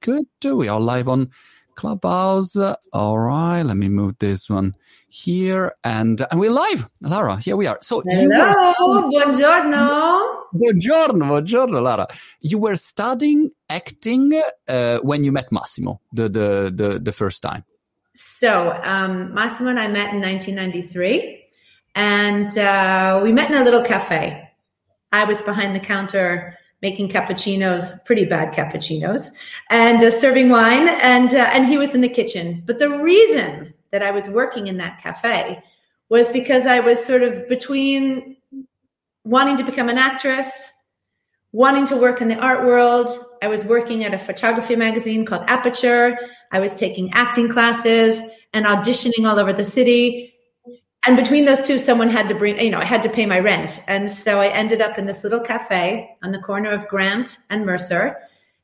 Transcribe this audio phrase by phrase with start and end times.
[0.00, 0.26] good.
[0.44, 1.30] We are live on
[1.74, 2.56] Clubhouse.
[2.92, 4.74] All right, let me move this one
[5.08, 7.38] here, and and we're live, Lara.
[7.38, 7.78] Here we are.
[7.80, 8.38] So hello,
[8.76, 10.18] were, buongiorno.
[10.54, 12.06] Buongiorno, buongiorno, Lara.
[12.40, 17.64] You were studying acting uh, when you met Massimo the the the, the first time.
[18.14, 21.44] So um, Massimo and I met in 1993,
[21.94, 24.44] and uh, we met in a little cafe.
[25.12, 29.30] I was behind the counter making cappuccinos, pretty bad cappuccinos,
[29.70, 32.62] and uh, serving wine, and uh, and he was in the kitchen.
[32.66, 35.62] But the reason that I was working in that cafe
[36.08, 38.36] was because I was sort of between
[39.24, 40.50] wanting to become an actress,
[41.52, 43.10] wanting to work in the art world.
[43.42, 46.16] I was working at a photography magazine called Aperture.
[46.50, 48.22] I was taking acting classes
[48.54, 50.34] and auditioning all over the city
[51.06, 53.38] and between those two, someone had to bring, you know, I had to pay my
[53.38, 53.82] rent.
[53.86, 57.64] And so I ended up in this little cafe on the corner of Grand and
[57.64, 58.16] Mercer.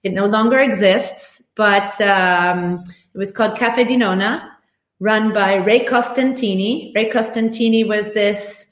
[0.03, 2.83] It no longer exists, but um,
[3.15, 4.51] it was called Cafe di Nonna,
[5.01, 6.95] run by Ray Costantini.
[6.95, 8.67] Ray Costantini was this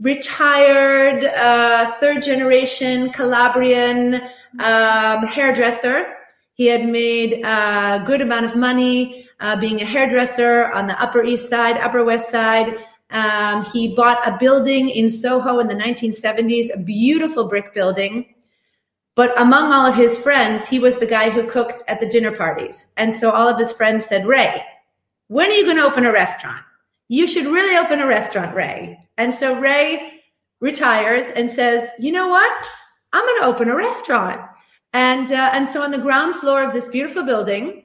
[0.00, 4.14] retired uh, third generation Calabrian
[4.60, 6.06] um, hairdresser.
[6.54, 11.22] He had made a good amount of money uh, being a hairdresser on the Upper
[11.22, 12.82] East Side, Upper West Side.
[13.10, 18.34] Um, he bought a building in Soho in the 1970s, a beautiful brick building.
[19.14, 22.34] But among all of his friends, he was the guy who cooked at the dinner
[22.34, 22.86] parties.
[22.96, 24.64] And so all of his friends said, Ray,
[25.28, 26.64] when are you going to open a restaurant?
[27.08, 28.98] You should really open a restaurant, Ray.
[29.18, 30.22] And so Ray
[30.60, 32.50] retires and says, you know what?
[33.12, 34.40] I'm going to open a restaurant.
[34.94, 37.83] And, uh, and so on the ground floor of this beautiful building,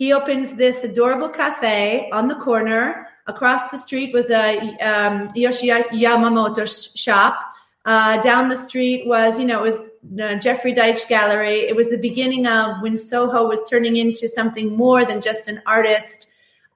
[0.00, 3.06] he opens this adorable cafe on the corner.
[3.26, 6.64] Across the street was a um, Yohji Yamamoto
[6.96, 7.38] shop.
[7.84, 9.78] Uh, down the street was, you know, it was
[10.22, 11.68] uh, Jeffrey Deitch Gallery.
[11.68, 15.60] It was the beginning of when Soho was turning into something more than just an
[15.66, 16.28] artist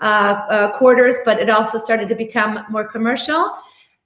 [0.03, 0.05] uh,
[0.51, 3.55] uh quarters, but it also started to become more commercial.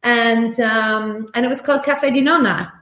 [0.05, 2.73] And um, and it was called Cafe di Nonna.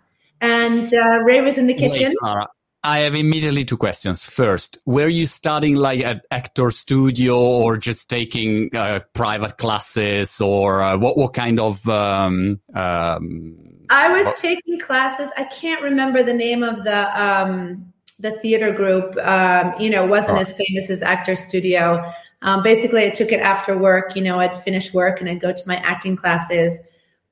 [0.43, 2.13] And uh, Ray was in the kitchen.
[2.21, 2.47] Wait,
[2.87, 4.23] I have immediately two questions.
[4.23, 10.83] First, were you studying like at actor studio or just taking uh, private classes or
[10.83, 11.87] uh, what, what kind of?
[11.89, 13.57] Um, um,
[13.91, 14.37] I was what?
[14.37, 15.31] taking classes.
[15.37, 19.17] I can't remember the name of the um, the theater group.
[19.17, 20.43] Um, you know, wasn't oh.
[20.43, 22.09] as famous as Actor Studio.
[22.43, 24.15] Um, basically, I took it after work.
[24.15, 26.79] You know, I'd finish work and I'd go to my acting classes.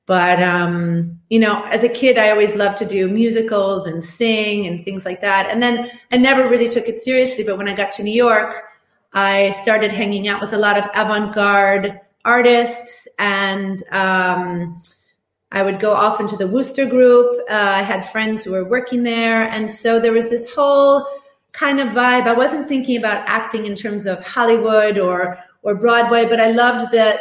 [0.05, 4.67] But um, you know, as a kid, I always loved to do musicals and sing
[4.67, 5.49] and things like that.
[5.49, 7.43] And then I never really took it seriously.
[7.43, 8.63] But when I got to New York,
[9.13, 14.81] I started hanging out with a lot of avant-garde artists, and um,
[15.51, 17.39] I would go off into the Wooster Group.
[17.49, 21.07] Uh, I had friends who were working there, and so there was this whole
[21.53, 22.27] kind of vibe.
[22.27, 26.91] I wasn't thinking about acting in terms of Hollywood or or Broadway, but I loved
[26.91, 27.19] that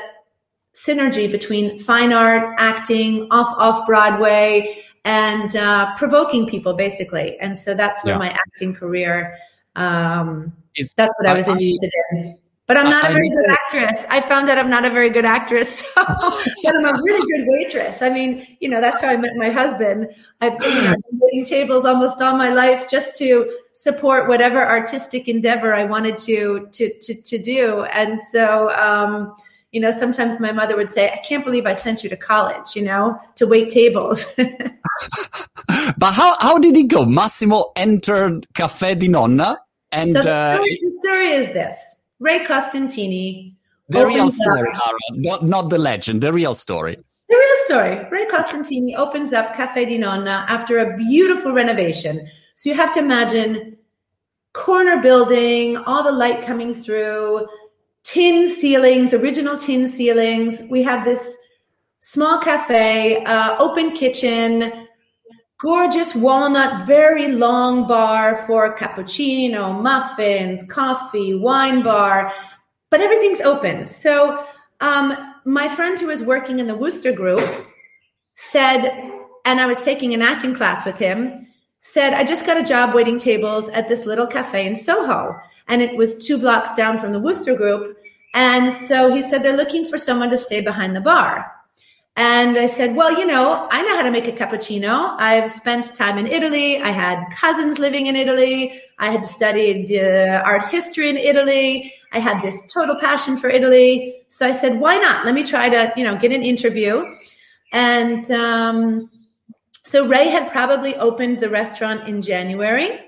[0.75, 7.39] synergy between fine art, acting, off off Broadway, and uh, provoking people, basically.
[7.41, 8.19] And so that's where yeah.
[8.19, 9.37] my acting career.
[9.77, 12.39] Um, Is, that's what I, I was interested in.
[12.67, 14.07] But I'm not I, a very good actress.
[14.09, 17.47] I found out I'm not a very good actress, so, but I'm a really good
[17.51, 18.01] waitress.
[18.01, 20.09] I mean, you know, that's how I met my husband.
[20.41, 25.85] I've been waiting tables almost all my life just to support whatever artistic endeavor I
[25.85, 27.83] wanted to to to, to do.
[27.85, 29.37] And so, um,
[29.75, 32.77] you know, sometimes my mother would say, I can't believe I sent you to college,
[32.77, 34.25] you know, to wait tables.
[34.37, 37.05] but how, how did it go?
[37.05, 39.59] Massimo entered Caffè di Nonna.
[39.91, 43.57] And so the uh, story, uh, the story is this Ray Costantini.
[43.89, 44.71] The real story,
[45.11, 46.97] not, not the legend, the real story.
[47.29, 48.09] The real story.
[48.13, 52.25] Ray Costantini opens up Caffè di Nonna after a beautiful renovation.
[52.55, 53.77] So you have to imagine
[54.53, 57.49] corner building, all the light coming through,
[58.05, 60.63] tin ceilings, original tin ceilings.
[60.71, 61.37] We have this
[62.01, 64.87] small cafe, uh, open kitchen,
[65.59, 72.31] gorgeous walnut, very long bar for cappuccino, muffins, coffee, wine bar,
[72.91, 73.87] but everything's open.
[73.87, 74.45] So
[74.81, 77.67] um, my friend who was working in the Wooster group
[78.35, 78.85] said,
[79.47, 81.47] and I was taking an acting class with him,
[81.81, 85.35] said, I just got a job waiting tables at this little cafe in Soho
[85.69, 87.97] and it was two blocks down from the Wooster Group.
[88.35, 91.51] And so he said they're looking for someone to stay behind the bar.
[92.17, 95.17] And I said, well, you know, I know how to make a cappuccino.
[95.19, 96.81] I've spent time in Italy.
[96.81, 98.81] I had cousins living in Italy.
[99.01, 101.93] I had studied uh, art history in Italy.
[102.13, 104.23] I had this total passion for Italy.
[104.29, 105.25] So I said, why not?
[105.25, 107.05] Let me try to, you know, get an interview.
[107.73, 109.11] And um,
[109.83, 113.01] so Ray had probably opened the restaurant in January.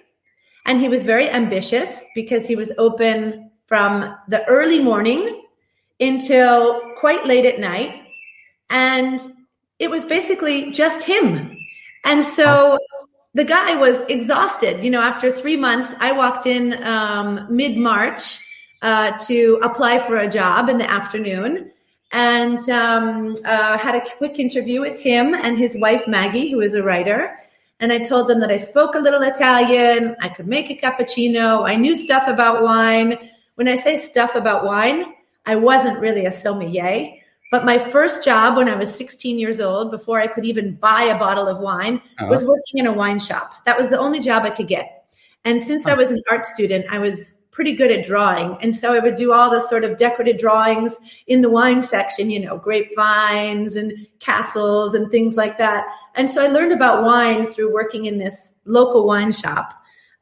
[0.67, 5.45] And he was very ambitious because he was open from the early morning
[6.01, 8.03] until quite late at night.
[8.69, 9.21] And
[9.79, 11.57] it was basically just him.
[12.05, 12.79] And so
[13.35, 14.83] the guy was exhausted.
[14.83, 18.39] You know, after three months, I walked in um, mid March
[18.83, 21.71] uh, to apply for a job in the afternoon
[22.13, 26.75] and um, uh, had a quick interview with him and his wife, Maggie, who is
[26.75, 27.39] a writer.
[27.81, 31.69] And I told them that I spoke a little Italian, I could make a cappuccino,
[31.69, 33.19] I knew stuff about wine.
[33.57, 35.15] When I say stuff about wine,
[35.45, 37.13] I wasn't really a sommelier.
[37.51, 41.03] But my first job when I was 16 years old, before I could even buy
[41.03, 42.27] a bottle of wine, uh-huh.
[42.29, 43.53] was working in a wine shop.
[43.67, 45.05] That was the only job I could get.
[45.45, 48.59] And since I was an art student, I was pretty good at drawing.
[48.61, 52.29] And so I would do all the sort of decorative drawings in the wine section,
[52.29, 55.87] you know, grapevines and castles and things like that.
[56.17, 59.73] And so I learned about wine through working in this local wine shop.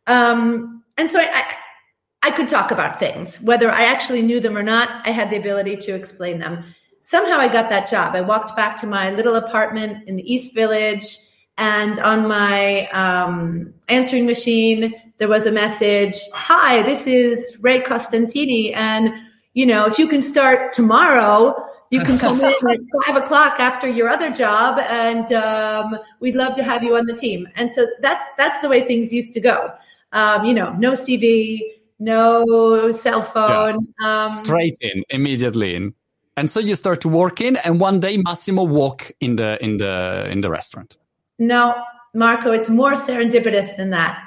[0.07, 4.57] Um, and so I, I, I could talk about things, whether I actually knew them
[4.57, 6.63] or not, I had the ability to explain them
[7.01, 8.15] somehow I got that job.
[8.15, 11.19] I walked back to my little apartment in the East Village,
[11.59, 18.75] and on my um, answering machine, there was a message Hi, this is Ray Costantini.
[18.75, 19.15] And,
[19.55, 21.55] you know, if you can start tomorrow,
[21.91, 26.55] you can come in at five o'clock after your other job, and um, we'd love
[26.57, 27.47] to have you on the team.
[27.55, 29.73] And so that's that's the way things used to go.
[30.13, 31.61] Um, you know, no CV,
[32.01, 34.25] no cell phone, yeah.
[34.25, 35.95] um, straight in, immediately in.
[36.37, 39.77] And so you start to work in, and one day Massimo walk in the in
[39.77, 40.97] the in the restaurant.
[41.39, 41.81] No,
[42.13, 44.19] Marco, it's more serendipitous than that.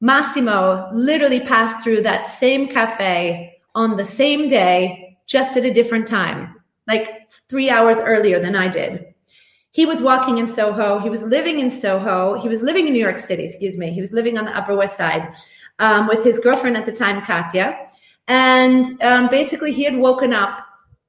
[0.00, 6.06] Massimo literally passed through that same cafe on the same day, just at a different
[6.06, 6.54] time,
[6.86, 9.06] like three hours earlier than I did.
[9.72, 10.98] He was walking in Soho.
[10.98, 12.40] He was living in Soho.
[12.40, 13.90] He was living in New York City, excuse me.
[13.90, 15.34] He was living on the Upper West Side
[15.78, 17.76] um, with his girlfriend at the time, Katia.
[18.28, 20.66] And um, basically, he had woken up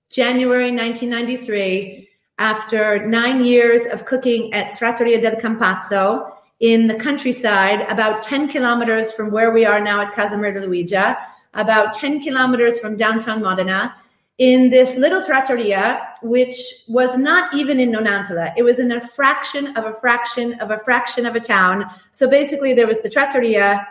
[0.09, 2.07] January 1993,
[2.39, 9.11] after nine years of cooking at Trattoria del Campazzo in the countryside, about 10 kilometers
[9.11, 11.17] from where we are now at Casa Luigia,
[11.53, 13.93] about 10 kilometers from downtown Modena,
[14.37, 16.55] in this little trattoria, which
[16.87, 18.53] was not even in Nonantola.
[18.55, 21.85] It was in a fraction of a fraction of a fraction of a town.
[22.11, 23.87] So basically, there was the trattoria,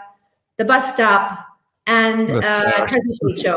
[0.56, 1.46] the bus stop,
[1.88, 2.86] and uh,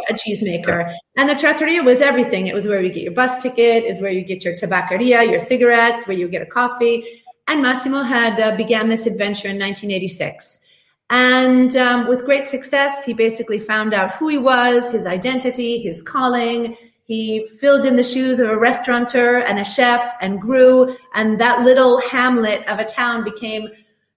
[0.10, 0.96] a cheesemaker.
[1.16, 2.48] And the trattoria was everything.
[2.48, 5.40] It was where you get your bus ticket, is where you get your tabacceria, your
[5.40, 7.24] cigarettes, where you get a coffee.
[7.50, 10.60] And Massimo had uh, began this adventure in 1986.
[11.10, 16.04] And um, with great success, he basically found out who he was, his identity, his
[16.04, 16.78] calling.
[17.06, 20.96] He filled in the shoes of a restaurateur and a chef and grew.
[21.16, 23.68] And that little hamlet of a town became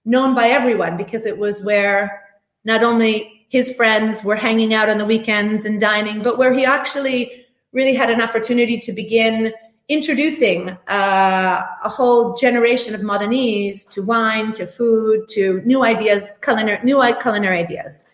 [0.05, 2.23] known by everyone because it was where
[2.67, 6.67] not only his friends were hanging out on the weekends and dining, but where he
[6.67, 9.55] actually really had an opportunity to begin
[9.93, 16.81] introducing uh, a whole generation of Modenese to wine, to food, to new ideas, culinary,
[16.83, 18.05] new culinary ideas.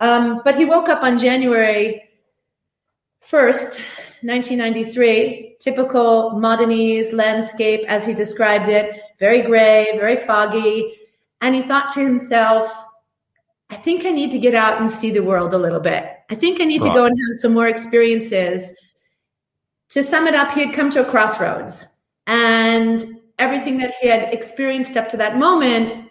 [0.00, 2.02] Um, but he woke up on January
[3.28, 3.80] 1st,
[4.22, 10.94] 1993, typical Modenese landscape as he described it, very gray, very foggy.
[11.40, 12.72] And he thought to himself,
[13.70, 16.04] I think I need to get out and see the world a little bit.
[16.30, 16.92] I think I need right.
[16.92, 18.70] to go and have some more experiences.
[19.94, 21.86] To sum it up, he had come to a crossroads,
[22.26, 26.10] and everything that he had experienced up to that moment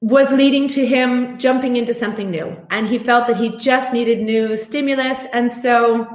[0.00, 2.56] was leading to him jumping into something new.
[2.70, 5.26] And he felt that he just needed new stimulus.
[5.34, 6.08] And so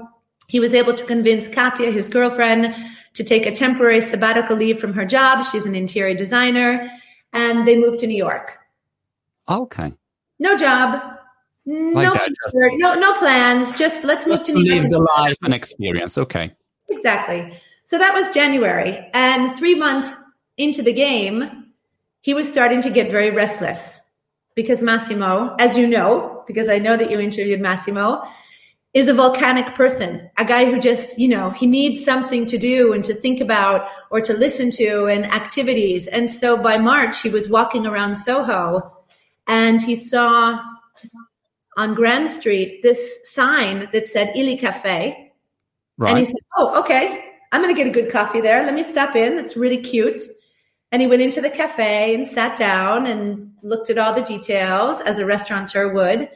[0.47, 2.75] he was able to convince Katia, his girlfriend,
[3.13, 5.45] to take a temporary sabbatical leave from her job.
[5.45, 6.89] She's an interior designer.
[7.33, 8.57] And they moved to New York.
[9.47, 9.93] Okay.
[10.39, 11.19] No job.
[11.65, 13.77] Like no future, no no plans.
[13.77, 14.83] Just let's move to New York.
[14.83, 16.17] Live the life and experience.
[16.17, 16.53] Okay.
[16.89, 17.59] Exactly.
[17.85, 20.13] So that was January, and three months
[20.57, 21.65] into the game,
[22.21, 23.99] he was starting to get very restless
[24.55, 28.23] because Massimo, as you know, because I know that you interviewed Massimo,
[28.93, 32.93] is a volcanic person, a guy who just, you know, he needs something to do
[32.93, 36.07] and to think about or to listen to and activities.
[36.07, 38.93] And so by March, he was walking around Soho
[39.47, 40.57] and he saw
[41.77, 45.31] on Grand Street this sign that said Illy Cafe.
[45.97, 46.09] Right.
[46.09, 48.65] And he said, Oh, okay, I'm going to get a good coffee there.
[48.65, 49.37] Let me stop in.
[49.37, 50.21] It's really cute.
[50.91, 55.01] And he went into the cafe and sat down and looked at all the details
[55.01, 56.29] as a restaurateur would,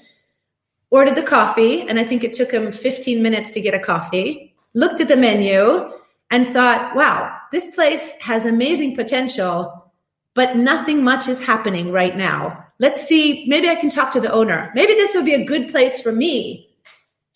[0.89, 1.81] ordered the coffee.
[1.81, 5.15] And I think it took him 15 minutes to get a coffee, looked at the
[5.15, 5.91] menu
[6.31, 9.88] and thought, wow, this place has amazing potential
[10.33, 12.65] but nothing much is happening right now.
[12.79, 14.71] Let's see, maybe I can talk to the owner.
[14.73, 16.69] Maybe this would be a good place for me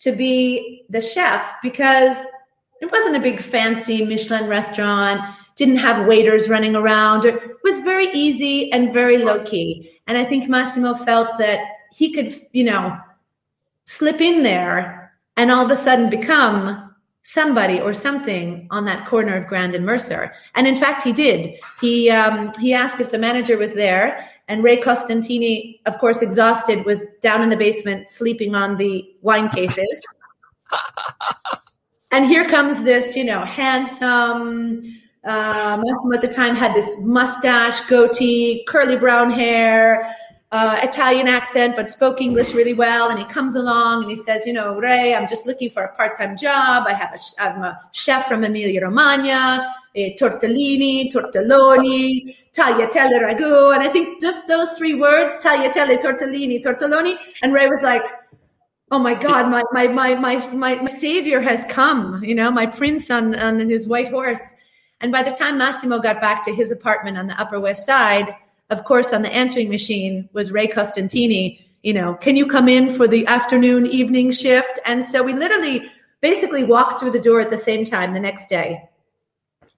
[0.00, 2.16] to be the chef because
[2.80, 5.20] it wasn't a big fancy Michelin restaurant,
[5.56, 7.24] didn't have waiters running around.
[7.24, 9.98] It was very easy and very low key.
[10.06, 11.60] And I think Massimo felt that
[11.92, 12.98] he could, you know,
[13.84, 16.83] slip in there and all of a sudden become
[17.24, 20.32] somebody or something on that corner of Grand and Mercer.
[20.54, 21.58] And in fact, he did.
[21.80, 26.84] He um, he asked if the manager was there, and Ray Costantini, of course, exhausted,
[26.84, 30.14] was down in the basement sleeping on the wine cases.
[32.12, 34.82] and here comes this, you know, handsome.
[35.24, 40.14] Uh, Massimo at the time had this mustache, goatee, curly brown hair,
[40.54, 43.10] uh, Italian accent, but spoke English really well.
[43.10, 45.92] And he comes along and he says, you know, Ray, I'm just looking for a
[45.96, 46.84] part-time job.
[46.86, 53.74] I have a, I'm a chef from Emilia Romagna, a tortellini, tortelloni, tagliatelle ragu.
[53.74, 57.16] And I think just those three words, tagliatelle, tortellini, tortelloni.
[57.42, 58.04] And Ray was like,
[58.92, 62.66] oh my God, my, my, my, my, my, my savior has come, you know, my
[62.66, 64.54] prince on, on his white horse.
[65.00, 68.36] And by the time Massimo got back to his apartment on the Upper West Side,
[68.70, 71.60] of course, on the answering machine was Ray Costantini.
[71.82, 74.78] You know, can you come in for the afternoon, evening shift?
[74.84, 75.90] And so we literally
[76.20, 78.88] basically walked through the door at the same time the next day.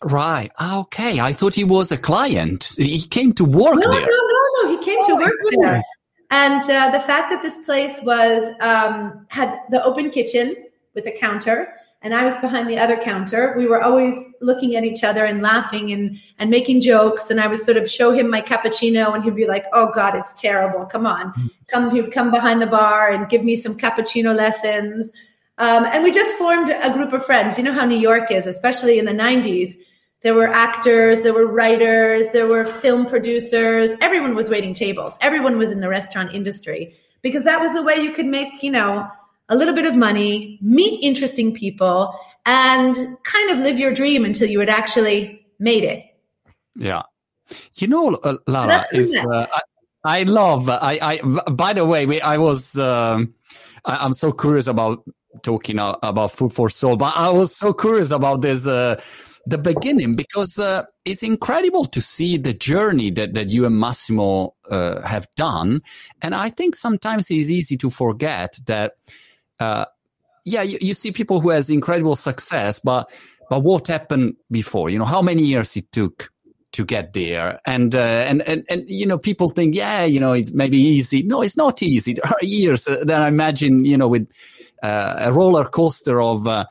[0.05, 0.53] Right.
[0.59, 1.21] Ah, okay.
[1.21, 2.75] I thought he was a client.
[2.77, 4.01] He came to work no, there.
[4.01, 4.79] No, no, no.
[4.79, 5.83] He came oh, to work there.
[6.31, 10.57] And uh, the fact that this place was um, had the open kitchen
[10.95, 11.75] with a counter,
[12.07, 13.53] and I was behind the other counter.
[13.57, 17.31] We were always looking at each other and laughing and and making jokes.
[17.31, 20.15] And I would sort of show him my cappuccino, and he'd be like, "Oh God,
[20.15, 20.87] it's terrible!
[20.87, 21.35] Come on,
[21.67, 25.11] come." He'd come behind the bar and give me some cappuccino lessons.
[25.59, 27.59] Um, and we just formed a group of friends.
[27.59, 29.77] You know how New York is, especially in the '90s.
[30.21, 33.91] There were actors, there were writers, there were film producers.
[34.01, 35.19] Everyone was waiting tables.
[35.21, 38.71] Everyone was in the restaurant industry because that was the way you could make, you
[38.71, 39.11] know,
[39.49, 44.49] a little bit of money, meet interesting people, and kind of live your dream until
[44.49, 46.05] you had actually made it.
[46.77, 47.03] Yeah.
[47.75, 49.47] You know, uh, Lara, is, uh,
[50.05, 53.35] I, I, love, I, I, by the way, we, I was, um,
[53.85, 55.05] I, am so curious about
[55.43, 59.01] talking uh, about food for soul, but I was so curious about this, uh,
[59.47, 64.55] the beginning because uh, it's incredible to see the journey that, that you and Massimo
[64.69, 65.83] uh, have done.
[66.21, 68.95] And I think sometimes it's easy to forget that
[69.61, 69.87] uh,
[70.45, 73.11] yeah, you, you, see people who has incredible success, but
[73.51, 74.91] but what happened before?
[74.91, 76.31] You know, how many years it took
[76.73, 80.33] to get there, and uh, and and and you know, people think, yeah, you know,
[80.33, 81.23] it's maybe easy.
[81.23, 82.15] No, it's not easy.
[82.15, 84.31] There are years that I imagine, you know, with
[84.83, 86.67] uh, a roller coaster of uh,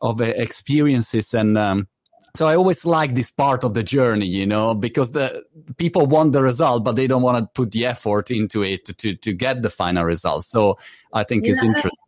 [0.00, 1.58] of experiences and.
[1.58, 1.88] Um,
[2.34, 5.42] so I always like this part of the journey, you know, because the
[5.78, 8.92] people want the result, but they don't want to put the effort into it to
[8.92, 10.44] to, to get the final result.
[10.44, 10.76] So
[11.14, 11.52] I think yeah.
[11.52, 12.05] it's interesting.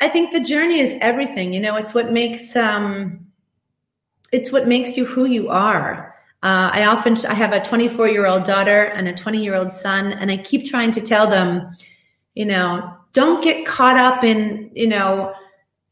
[0.00, 1.52] I think the journey is everything.
[1.52, 3.26] You know, it's what makes um,
[4.32, 6.14] it's what makes you who you are.
[6.42, 9.72] Uh, I often I have a 24 year old daughter and a 20 year old
[9.72, 11.76] son, and I keep trying to tell them,
[12.34, 15.34] you know, don't get caught up in you know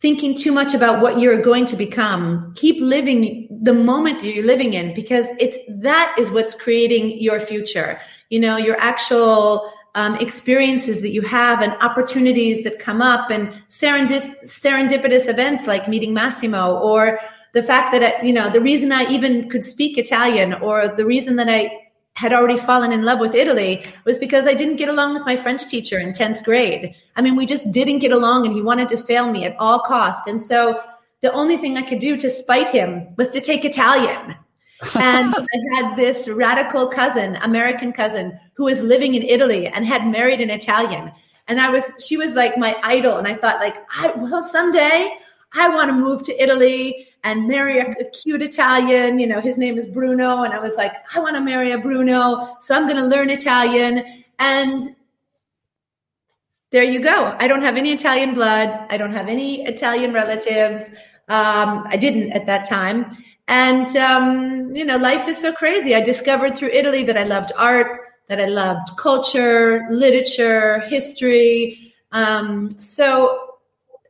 [0.01, 2.53] thinking too much about what you're going to become.
[2.57, 7.41] Keep living the moment that you're living in because it's that is what's creating your
[7.41, 8.01] future.
[8.31, 13.53] You know, your actual um, experiences that you have and opportunities that come up and
[13.67, 17.19] serendip- serendipitous events like meeting Massimo or
[17.53, 21.05] the fact that, uh, you know, the reason I even could speak Italian or the
[21.05, 21.73] reason that I
[22.13, 25.37] had already fallen in love with Italy was because I didn't get along with my
[25.37, 26.95] French teacher in 10th grade.
[27.17, 29.81] I mean, we just didn't get along and he wanted to fail me at all
[29.81, 30.29] cost.
[30.29, 30.81] And so
[31.23, 34.37] the only thing I could do to spite him was to take Italian
[34.95, 40.07] and I had this radical cousin, American cousin, who was living in Italy and had
[40.07, 41.13] married an Italian.
[41.49, 43.17] And I was, she was like my idol.
[43.17, 45.15] And I thought, like, I, well, someday
[45.55, 49.19] I want to move to Italy and marry a, a, cute Italian.
[49.19, 50.43] You know, his name is Bruno.
[50.43, 52.47] And I was like, I want to marry a Bruno.
[52.61, 54.05] So I'm going to learn Italian.
[54.39, 54.83] And
[56.71, 57.35] there you go.
[57.39, 58.87] I don't have any Italian blood.
[58.91, 60.83] I don't have any Italian relatives.
[61.29, 63.11] Um, I didn't at that time.
[63.49, 65.95] And, um, you know, life is so crazy.
[65.95, 71.95] I discovered through Italy that I loved art, that I loved culture, literature, history.
[72.13, 73.55] Um, so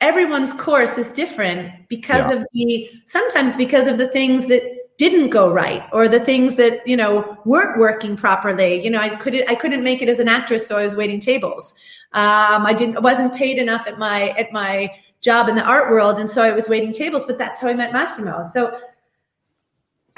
[0.01, 2.39] everyone's course is different because yeah.
[2.39, 4.63] of the, sometimes because of the things that
[4.99, 8.83] didn't go right or the things that, you know, weren't working properly.
[8.83, 10.67] You know, I couldn't, I couldn't make it as an actress.
[10.67, 11.75] So I was waiting tables.
[12.13, 15.93] Um, I didn't, I wasn't paid enough at my, at my job in the art
[15.93, 16.19] world.
[16.19, 18.43] And so I was waiting tables, but that's how I met Massimo.
[18.43, 18.77] So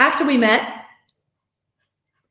[0.00, 0.62] after we met,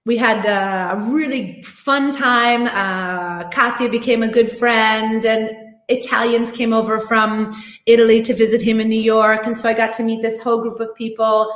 [0.05, 2.65] we had a really fun time.
[2.65, 5.51] Uh, Katia became a good friend, and
[5.87, 7.53] Italians came over from
[7.85, 9.45] Italy to visit him in New York.
[9.45, 11.51] And so I got to meet this whole group of people.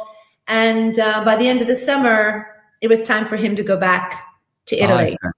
[0.48, 2.48] And uh, by the end of the summer,
[2.82, 4.24] it was time for him to go back
[4.68, 5.18] to oh, Italy.
[5.24, 5.32] Oh,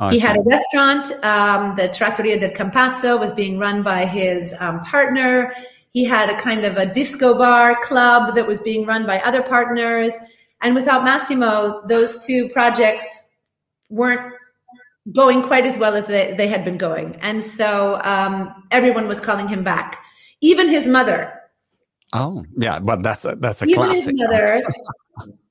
[0.00, 1.12] oh, he had a restaurant.
[1.24, 5.52] Um, the Trattoria del Campazzo was being run by his um, partner.
[5.96, 9.42] He had a kind of a disco bar club that was being run by other
[9.42, 10.12] partners.
[10.60, 13.24] And without Massimo, those two projects
[13.88, 14.30] weren't
[15.12, 17.16] going quite as well as they, they had been going.
[17.22, 19.98] And so um, everyone was calling him back,
[20.42, 21.32] even his mother.
[22.12, 24.18] Oh, yeah, but that's a, that's a even classic.
[24.18, 24.60] His mother,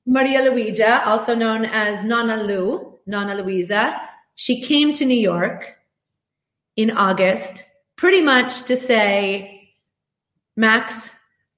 [0.06, 4.00] Maria Luigia, also known as Nonna Lu, Nonna Luisa,
[4.36, 5.76] she came to New York
[6.76, 7.64] in August
[7.96, 9.54] pretty much to say,
[10.56, 11.10] Max,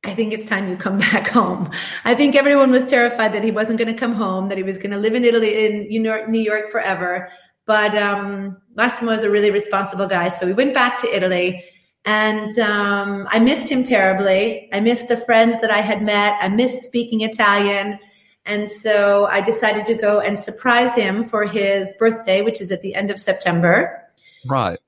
[0.05, 1.71] I think it's time you come back home.
[2.05, 4.79] I think everyone was terrified that he wasn't going to come home, that he was
[4.79, 7.29] going to live in Italy, in New York, forever.
[7.67, 10.31] But um, Massimo is a really responsible guy.
[10.31, 11.65] So we went back to Italy
[12.05, 14.69] and um, I missed him terribly.
[14.73, 16.39] I missed the friends that I had met.
[16.41, 17.99] I missed speaking Italian.
[18.47, 22.81] And so I decided to go and surprise him for his birthday, which is at
[22.81, 24.03] the end of September.
[24.47, 24.79] Right.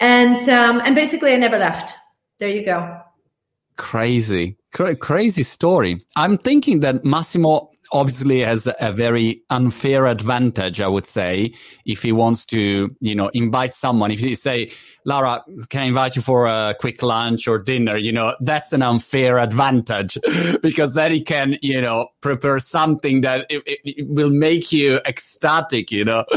[0.00, 1.94] And um, and basically, I never left.
[2.38, 3.00] There you go.
[3.76, 6.00] Crazy, crazy story.
[6.16, 11.52] I'm thinking that Massimo obviously has a very unfair advantage, I would say,
[11.84, 14.10] if he wants to, you know, invite someone.
[14.10, 14.70] If you say,
[15.04, 17.96] Lara, can I invite you for a quick lunch or dinner?
[17.96, 20.18] You know, that's an unfair advantage
[20.62, 25.90] because then he can, you know, prepare something that it, it will make you ecstatic,
[25.90, 26.24] you know.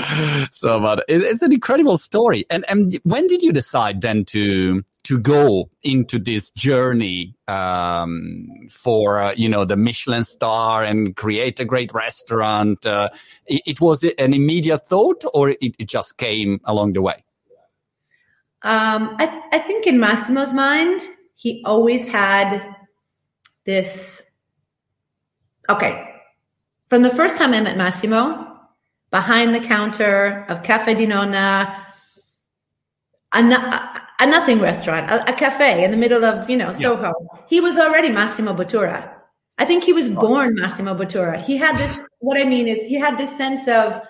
[0.52, 2.46] So, but it, it's an incredible story.
[2.50, 9.22] And, and when did you decide then to, to go into this journey um, for
[9.22, 12.86] uh, you know the Michelin star and create a great restaurant?
[12.86, 13.10] Uh,
[13.48, 17.24] it, it, was an immediate thought, or it, it just came along the way.
[18.62, 21.02] Um, I, th- I think in Massimo's mind,
[21.36, 22.76] he always had
[23.64, 24.22] this.
[25.70, 26.04] Okay,
[26.90, 28.50] from the first time I met Massimo,
[29.12, 31.86] behind the counter of Cafe di Nonna,
[33.32, 37.04] a, a nothing restaurant, a, a, cafe in the middle of, you know, Soho.
[37.04, 37.42] Yeah.
[37.48, 39.10] He was already Massimo Bottura.
[39.58, 41.42] I think he was born Massimo Bottura.
[41.42, 44.02] He had this, what I mean is, he had this sense of,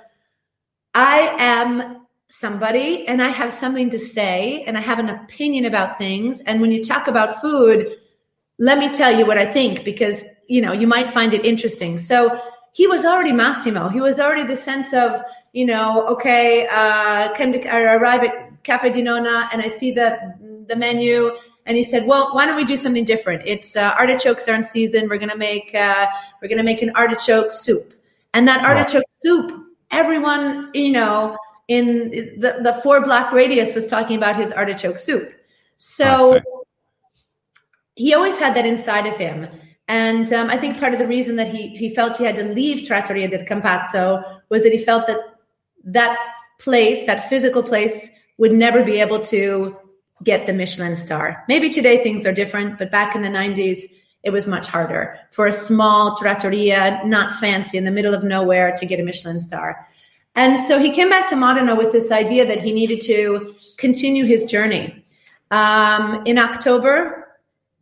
[0.94, 5.98] I am somebody and I have something to say and I have an opinion about
[5.98, 6.42] things.
[6.42, 7.88] And when you talk about food,
[8.60, 11.98] let me tell you what I think because, you know, you might find it interesting.
[11.98, 12.40] So
[12.74, 13.90] he was already Massimo.
[13.90, 15.22] He was already the sense of,
[15.54, 19.92] you know, okay, uh, come to I arrive at Cafe di Nonna and I see
[19.92, 20.36] the
[20.68, 21.32] the menu
[21.66, 23.44] and he said, "Well, why don't we do something different?
[23.46, 25.08] It's uh, artichokes are in season.
[25.08, 26.08] We're gonna make uh,
[26.42, 27.94] we're gonna make an artichoke soup,
[28.34, 29.22] and that artichoke wow.
[29.24, 34.98] soup, everyone you know in the the four block radius was talking about his artichoke
[34.98, 35.34] soup.
[35.78, 36.40] So
[37.96, 39.48] he always had that inside of him."
[39.88, 42.44] And um, I think part of the reason that he, he felt he had to
[42.44, 45.18] leave Trattoria del Campazzo was that he felt that
[45.84, 46.16] that
[46.60, 49.78] place, that physical place, would never be able to
[50.24, 51.44] get the Michelin star.
[51.48, 53.84] Maybe today things are different, but back in the 90s,
[54.24, 58.76] it was much harder for a small trattoria, not fancy, in the middle of nowhere
[58.76, 59.88] to get a Michelin star.
[60.36, 64.26] And so he came back to Modena with this idea that he needed to continue
[64.26, 65.06] his journey.
[65.52, 67.28] Um, in October,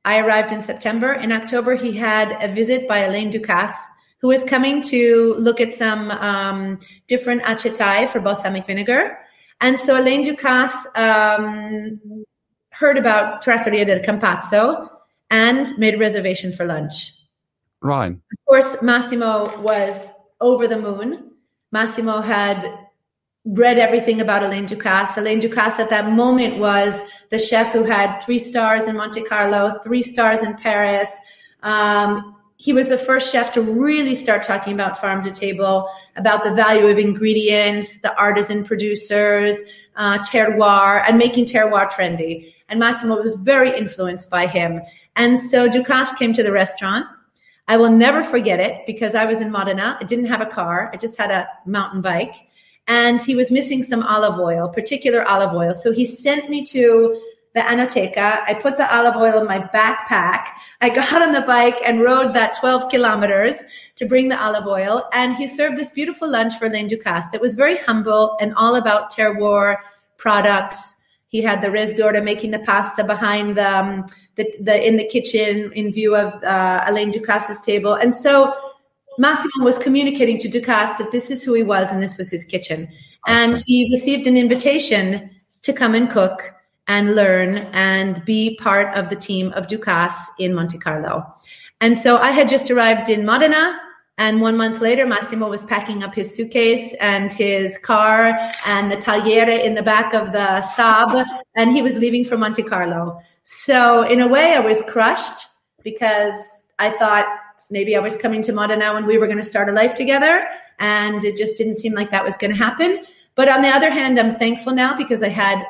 [0.05, 1.13] I arrived in September.
[1.13, 3.77] In October, he had a visit by Alain Ducasse,
[4.19, 9.17] who was coming to look at some um, different acetai for balsamic vinegar.
[9.59, 12.25] And so Alain Ducasse um,
[12.71, 14.89] heard about Trattoria del Campazzo
[15.29, 17.13] and made a reservation for lunch.
[17.81, 18.11] Right.
[18.11, 21.31] Of course, Massimo was over the moon.
[21.71, 22.71] Massimo had
[23.45, 25.17] read everything about Alain Ducasse.
[25.17, 29.79] Alain Ducasse at that moment was the chef who had three stars in Monte Carlo,
[29.83, 31.11] three stars in Paris.
[31.63, 36.43] Um, he was the first chef to really start talking about farm to table, about
[36.43, 39.61] the value of ingredients, the artisan producers,
[39.95, 42.51] uh, terroir, and making terroir trendy.
[42.67, 44.81] And Massimo was very influenced by him.
[45.15, 47.05] And so Ducasse came to the restaurant.
[47.67, 49.97] I will never forget it because I was in Modena.
[50.01, 50.89] I didn't have a car.
[50.91, 52.33] I just had a mountain bike.
[52.87, 55.75] And he was missing some olive oil, particular olive oil.
[55.75, 57.21] So he sent me to
[57.57, 58.43] the Enoteca.
[58.45, 60.45] I put the olive oil in my backpack.
[60.79, 63.65] I got on the bike and rode that 12 kilometers
[63.95, 65.09] to bring the olive oil.
[65.11, 68.75] And he served this beautiful lunch for Alain Ducasse that was very humble and all
[68.75, 69.77] about terroir
[70.17, 70.93] products.
[71.29, 75.71] He had the rezdora making the pasta behind the, um, the, the, in the kitchen
[75.73, 77.95] in view of uh, Alain Ducasse's table.
[77.95, 78.53] And so
[79.17, 82.45] Massimo was communicating to Ducasse that this is who he was and this was his
[82.45, 82.87] kitchen.
[83.25, 85.31] And he received an invitation
[85.63, 86.53] to come and cook
[86.87, 91.25] and learn and be part of the team of Ducasse in Monte Carlo.
[91.81, 93.79] And so I had just arrived in Modena.
[94.19, 98.97] And one month later, Massimo was packing up his suitcase and his car and the
[98.97, 101.23] tagliere in the back of the Saab,
[101.55, 103.19] and he was leaving for Monte Carlo.
[103.43, 105.47] So, in a way, I was crushed
[105.83, 106.33] because
[106.79, 107.27] I thought
[107.69, 110.47] maybe I was coming to Modena and we were going to start a life together.
[110.79, 113.03] And it just didn't seem like that was going to happen.
[113.35, 115.63] But on the other hand, I'm thankful now because I had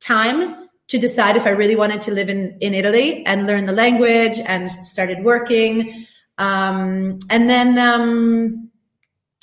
[0.00, 3.72] time to decide if I really wanted to live in, in Italy and learn the
[3.72, 6.06] language and started working.
[6.38, 8.70] Um, and then um,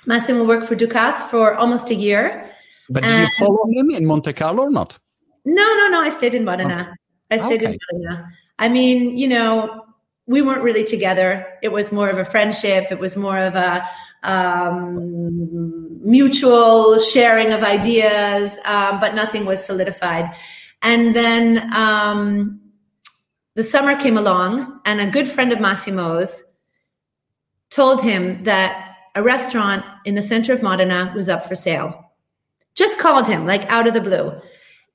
[0.05, 2.49] Massimo worked for Ducasse for almost a year.
[2.89, 4.97] But did you follow him in Monte Carlo or not?
[5.43, 6.01] No, no, no.
[6.01, 6.89] I stayed in Modena.
[6.89, 6.95] Oh.
[7.35, 7.73] I stayed okay.
[7.73, 8.29] in Modena.
[8.57, 9.85] I mean, you know,
[10.27, 11.45] we weren't really together.
[11.61, 12.88] It was more of a friendship.
[12.91, 13.88] It was more of a
[14.23, 20.33] um, mutual sharing of ideas, um, but nothing was solidified.
[20.81, 22.59] And then um,
[23.55, 26.43] the summer came along, and a good friend of Massimo's
[27.69, 32.11] told him that a restaurant in the center of Modena was up for sale.
[32.75, 34.33] Just called him, like out of the blue.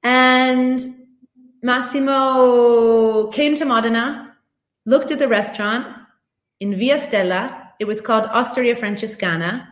[0.02, 0.80] And
[1.62, 4.29] Massimo came to Modena,
[4.90, 5.87] looked at the restaurant
[6.59, 7.72] in Via Stella.
[7.79, 9.66] It was called Osteria Francescana,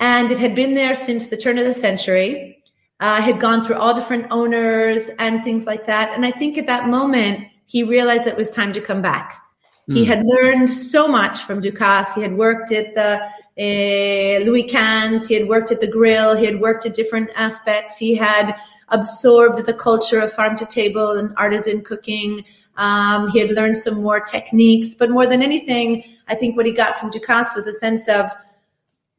[0.00, 2.64] and it had been there since the turn of the century
[3.00, 6.12] uh, had gone through all different owners and things like that.
[6.14, 9.40] And I think at that moment, he realized that it was time to come back.
[9.88, 9.96] Mm.
[9.96, 10.08] He hmm.
[10.08, 12.14] had learned so much from Ducasse.
[12.14, 13.20] He had worked at the
[13.58, 15.28] uh, Louis Quinze.
[15.28, 16.34] He had worked at the grill.
[16.34, 17.96] He had worked at different aspects.
[17.96, 18.56] He had
[18.90, 22.44] absorbed the culture of farm to table and artisan cooking.
[22.76, 26.72] Um, he had learned some more techniques, but more than anything, I think what he
[26.72, 28.30] got from Ducasse was a sense of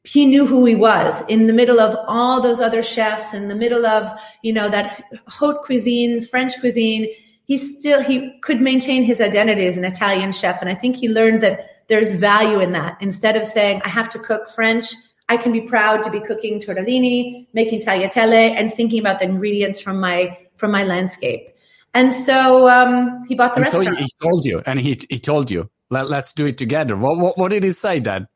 [0.04, 3.56] he knew who he was in the middle of all those other chefs in the
[3.56, 4.10] middle of
[4.44, 7.08] you know that haute cuisine french cuisine
[7.44, 11.10] he still he could maintain his identity as an italian chef and i think he
[11.10, 14.86] learned that there's value in that instead of saying i have to cook french
[15.30, 19.80] i can be proud to be cooking tortellini making tagliatelle and thinking about the ingredients
[19.80, 21.50] from my from my landscape
[21.96, 25.00] and so um, he bought the and restaurant so he, he told you and he,
[25.10, 28.28] he told you Let, us do it together what, what, what did he say dad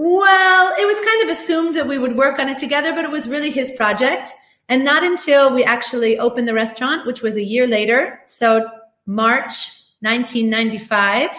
[0.00, 3.10] well, it was kind of assumed that we would work on it together, but it
[3.10, 4.32] was really his project.
[4.68, 8.68] And not until we actually opened the restaurant, which was a year later, so
[9.06, 11.30] March 1995,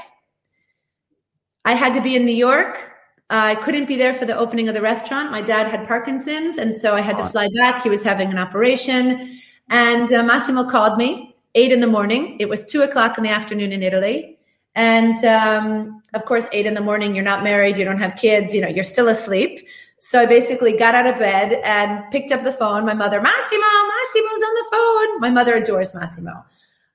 [1.64, 2.89] I had to be in New York.
[3.30, 5.32] I couldn't be there for the opening of the restaurant.
[5.32, 7.84] My dad had Parkinson's, and so I had to fly back.
[7.84, 9.38] He was having an operation.
[9.70, 12.38] And uh, Massimo called me, eight in the morning.
[12.40, 14.38] It was two o'clock in the afternoon in Italy.
[14.74, 18.54] And um, of course, eight in the morning, you're not married, you don't have kids,
[18.54, 19.68] you know, you're still asleep.
[20.00, 22.86] So I basically got out of bed and picked up the phone.
[22.86, 25.20] My mother, Massimo, Massimo's on the phone.
[25.20, 26.46] My mother adores Massimo.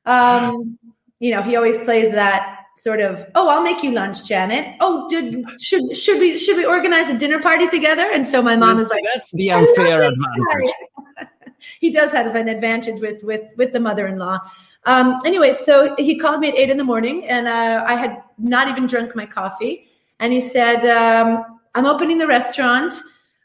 [0.07, 0.79] Um,
[1.21, 4.77] you know, he always plays that sort of, oh, I'll make you lunch, Janet.
[4.79, 8.07] Oh, did, should should we should we organize a dinner party together?
[8.13, 10.75] And so my mom is like, that's the unfair advantage.
[11.81, 14.39] he does have an advantage with with with the mother-in-law.
[14.85, 18.23] Um, anyway, so he called me at eight in the morning, and uh, I had
[18.37, 19.89] not even drunk my coffee.
[20.21, 21.43] And he said, um,
[21.75, 23.01] "I'm opening the restaurant.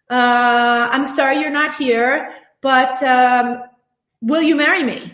[0.10, 3.62] Uh, I'm sorry you're not here, but um,
[4.20, 5.14] will you marry me?"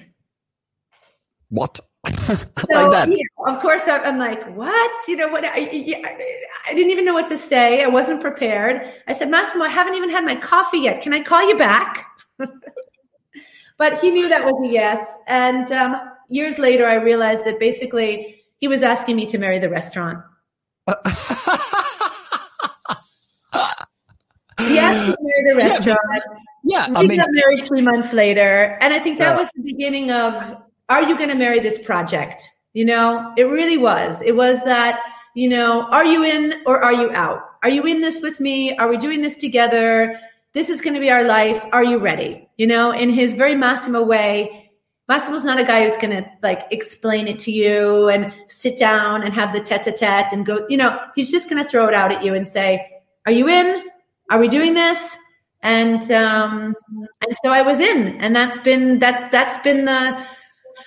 [1.49, 1.79] What?
[2.71, 3.09] so, like
[3.45, 5.07] of course, I'm like, what?
[5.07, 5.45] You know what?
[5.45, 5.49] I,
[6.67, 7.83] I, didn't even know what to say.
[7.83, 8.93] I wasn't prepared.
[9.07, 11.01] I said, Massimo, I haven't even had my coffee yet.
[11.01, 12.07] Can I call you back?
[13.77, 15.15] but he knew that was a yes.
[15.27, 19.69] And um, years later, I realized that basically he was asking me to marry the
[19.69, 20.23] restaurant.
[24.59, 25.99] yes, marry the restaurant.
[26.63, 29.38] Yeah, yeah I mean, got married three months later, and I think that yeah.
[29.38, 32.52] was the beginning of are you going to marry this project?
[32.74, 34.21] You know, it really was.
[34.21, 35.00] It was that,
[35.34, 37.41] you know, are you in or are you out?
[37.63, 38.76] Are you in this with me?
[38.78, 40.19] Are we doing this together?
[40.54, 41.63] This is going to be our life.
[41.71, 42.48] Are you ready?
[42.58, 44.71] You know, in his very Massimo way,
[45.08, 49.24] Massimo's not a guy who's going to like explain it to you and sit down
[49.24, 51.88] and have the tete a tete and go, you know, he's just going to throw
[51.88, 52.86] it out at you and say,
[53.26, 53.84] are you in?
[54.32, 55.17] Are we doing this?
[55.62, 56.76] And, um,
[57.21, 60.26] and so I was in and that's been, that's, that's been the,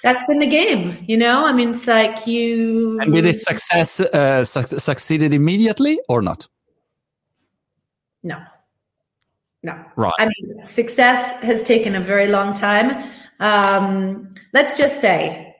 [0.02, 1.44] that's been the game, you know.
[1.44, 2.98] I mean, it's like you.
[3.00, 6.48] And did it success uh, su- succeeded immediately or not?
[8.22, 8.38] No,
[9.62, 9.84] no.
[9.96, 10.12] Right.
[10.18, 13.08] I mean, success has taken a very long time.
[13.40, 15.54] Um, let's just say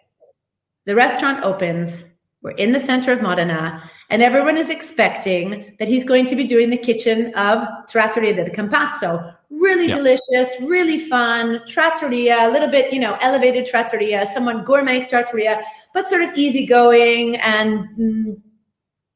[0.87, 2.05] the restaurant opens
[2.40, 6.44] We're in the center of Modena, and everyone is expecting that he's going to be
[6.44, 9.35] doing the kitchen of Trattoria del Campazzo.
[9.51, 9.96] Really yeah.
[9.96, 15.61] delicious, really fun, trattoria, a little bit, you know, elevated trattoria, someone gourmet trattoria,
[15.92, 18.40] but sort of easygoing and mm,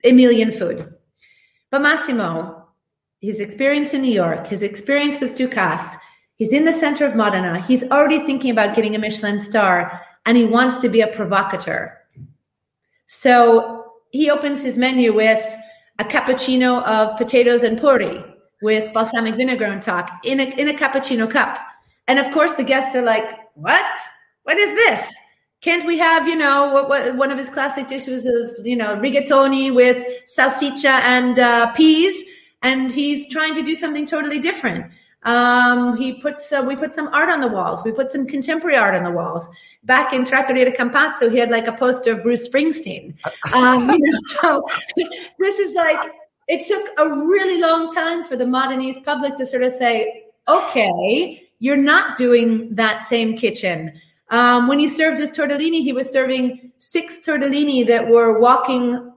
[0.02, 0.92] Emilian food.
[1.70, 2.66] But Massimo,
[3.20, 5.96] his experience in New York, his experience with Ducasse,
[6.38, 7.60] he's in the center of Modena.
[7.60, 12.01] He's already thinking about getting a Michelin star, and he wants to be a provocateur
[13.14, 15.44] so he opens his menu with
[15.98, 18.24] a cappuccino of potatoes and puri
[18.62, 21.58] with balsamic vinegar on top in a, in a cappuccino cup.
[22.08, 23.98] And of course, the guests are like, what?
[24.44, 25.12] What is this?
[25.60, 28.96] Can't we have, you know, what, what, one of his classic dishes is, you know,
[28.96, 32.24] rigatoni with salsiccia and uh, peas.
[32.62, 34.90] And he's trying to do something totally different.
[35.24, 37.84] Um, he puts, uh, we put some art on the walls.
[37.84, 39.50] We put some contemporary art on the walls.
[39.84, 43.14] Back in Trattoria Campazzo, he had like a poster of Bruce Springsteen.
[43.54, 44.66] Um, you know, so
[45.38, 46.12] this is like,
[46.48, 51.48] it took a really long time for the Modenese public to sort of say, okay,
[51.58, 53.92] you're not doing that same kitchen.
[54.30, 59.12] Um, when he served his tortellini, he was serving six tortellini that were walking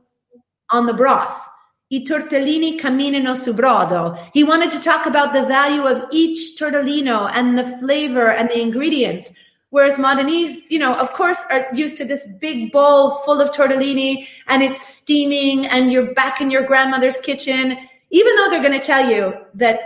[0.72, 1.50] on the broth.
[1.92, 4.18] I tortellini camminano su brodo.
[4.34, 8.60] He wanted to talk about the value of each tortellino and the flavor and the
[8.60, 9.32] ingredients.
[9.76, 14.26] Whereas Modenese, you know, of course, are used to this big bowl full of tortellini
[14.48, 17.78] and it's steaming and you're back in your grandmother's kitchen,
[18.10, 19.82] even though they're going to tell you that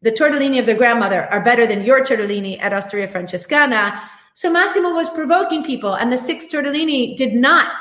[0.00, 4.00] the tortellini of their grandmother are better than your tortellini at Osteria Francescana.
[4.32, 7.72] So Massimo was provoking people, and the six tortellini did not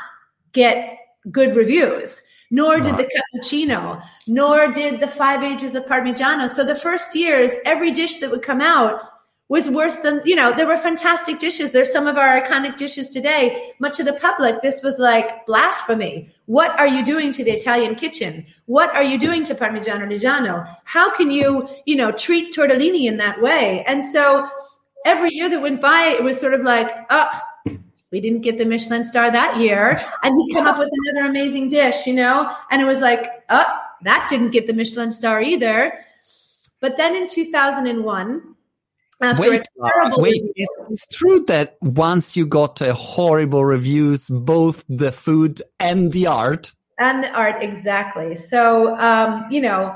[0.51, 0.97] get
[1.31, 2.21] good reviews
[2.53, 6.53] nor did the cappuccino, nor did the five ages of Parmigiano.
[6.53, 9.10] So the first years, every dish that would come out
[9.51, 11.71] was worse than, you know, there were fantastic dishes.
[11.71, 13.73] There's some of our iconic dishes today.
[13.79, 16.29] Much of the public, this was like blasphemy.
[16.45, 18.45] What are you doing to the Italian kitchen?
[18.67, 20.73] What are you doing to Parmigiano Reggiano?
[20.85, 23.83] How can you, you know, treat tortellini in that way?
[23.87, 24.47] And so
[25.05, 27.27] every year that went by, it was sort of like, oh,
[28.09, 29.97] we didn't get the Michelin star that year.
[30.23, 32.49] And he came up with another amazing dish, you know?
[32.71, 33.65] And it was like, oh,
[34.03, 36.05] that didn't get the Michelin star either.
[36.79, 38.50] But then in 2001,
[39.37, 39.63] wait,
[40.17, 46.27] wait, it's true that once you got uh, horrible reviews, both the food and the
[46.27, 46.71] art?
[46.99, 48.35] And the art, exactly.
[48.35, 49.95] So, um, you know,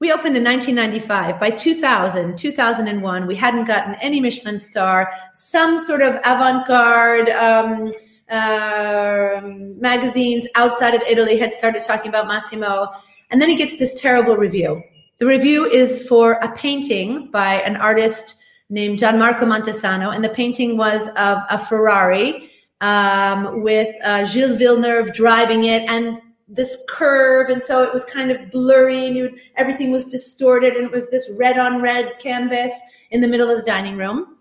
[0.00, 1.40] we opened in 1995.
[1.40, 5.10] By 2000, 2001, we hadn't gotten any Michelin star.
[5.32, 7.90] Some sort of avant-garde um,
[8.28, 12.88] uh, magazines outside of Italy had started talking about Massimo.
[13.30, 14.82] And then he gets this terrible review.
[15.18, 18.34] The review is for a painting by an artist
[18.74, 25.12] named Gianmarco Montesano, and the painting was of a Ferrari um, with uh, Gilles Villeneuve
[25.14, 30.04] driving it, and this curve and so it was kind of blurry and everything was
[30.04, 32.70] distorted and it was this red on red canvas
[33.10, 34.36] in the middle of the dining room.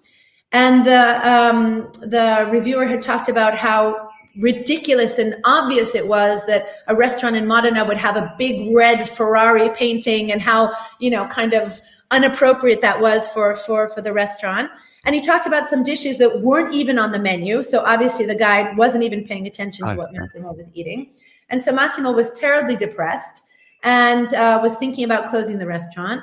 [0.52, 6.66] And the um, the reviewer had talked about how ridiculous and obvious it was that
[6.88, 11.26] a restaurant in Modena would have a big red Ferrari painting and how you know
[11.28, 11.80] kind of
[12.16, 14.70] unappropriate that was for for for the restaurant
[15.06, 18.40] and he talked about some dishes that weren't even on the menu so obviously the
[18.48, 21.12] guy wasn't even paying attention to what Massimo was eating
[21.50, 23.44] and so Massimo was terribly depressed
[23.84, 26.22] and uh, was thinking about closing the restaurant.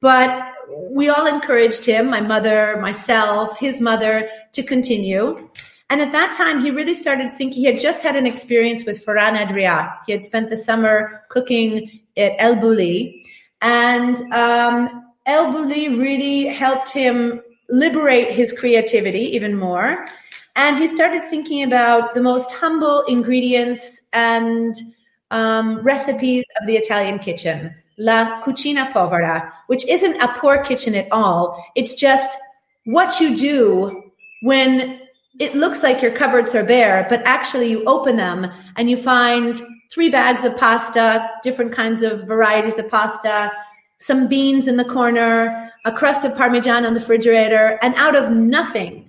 [0.00, 0.52] But
[0.90, 5.48] we all encouraged him, my mother, myself, his mother, to continue.
[5.90, 9.04] And at that time, he really started thinking, he had just had an experience with
[9.04, 9.96] Ferran Adrià.
[10.06, 13.22] He had spent the summer cooking at El Bulli.
[13.60, 20.06] And um, El Bulli really helped him liberate his creativity even more.
[20.56, 24.74] And he started thinking about the most humble ingredients and
[25.30, 27.74] um, recipes of the Italian kitchen.
[27.98, 31.64] La cucina povera, which isn't a poor kitchen at all.
[31.74, 32.36] It's just
[32.84, 34.10] what you do
[34.42, 35.00] when
[35.38, 39.62] it looks like your cupboards are bare, but actually you open them and you find
[39.90, 43.50] three bags of pasta, different kinds of varieties of pasta,
[44.02, 48.30] some beans in the corner, a crust of Parmesan on the refrigerator, and out of
[48.30, 49.08] nothing,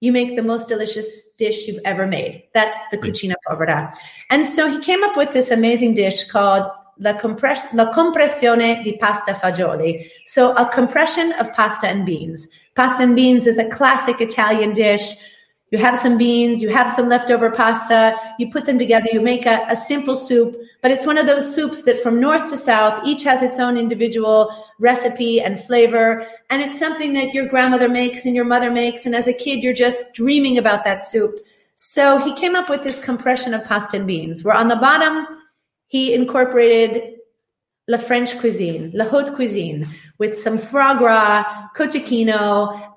[0.00, 2.44] you make the most delicious dish you've ever made.
[2.54, 3.94] That's the cucina povera.
[4.30, 8.96] And so he came up with this amazing dish called la, compress- la compressione di
[8.96, 10.08] pasta fagioli.
[10.26, 12.48] So a compression of pasta and beans.
[12.74, 15.12] Pasta and beans is a classic Italian dish
[15.70, 19.46] you have some beans, you have some leftover pasta, you put them together, you make
[19.46, 23.04] a, a, simple soup, but it's one of those soups that from north to south,
[23.04, 26.24] each has its own individual recipe and flavor.
[26.50, 29.06] And it's something that your grandmother makes and your mother makes.
[29.06, 31.40] And as a kid, you're just dreaming about that soup.
[31.74, 35.26] So he came up with this compression of pasta and beans, where on the bottom,
[35.88, 37.16] he incorporated
[37.88, 41.44] La French cuisine, La Haute cuisine, with some foie gras,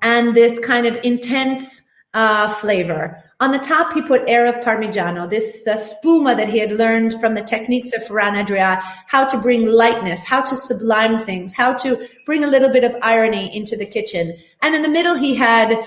[0.02, 1.82] and this kind of intense
[2.14, 3.22] uh, flavor.
[3.38, 7.18] On the top, he put air of Parmigiano, this uh, spuma that he had learned
[7.20, 11.72] from the techniques of Ferran Adrià, how to bring lightness, how to sublime things, how
[11.74, 14.36] to bring a little bit of irony into the kitchen.
[14.62, 15.78] And in the middle, he had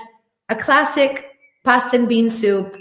[0.49, 1.29] a classic
[1.63, 2.75] pasta and bean soup.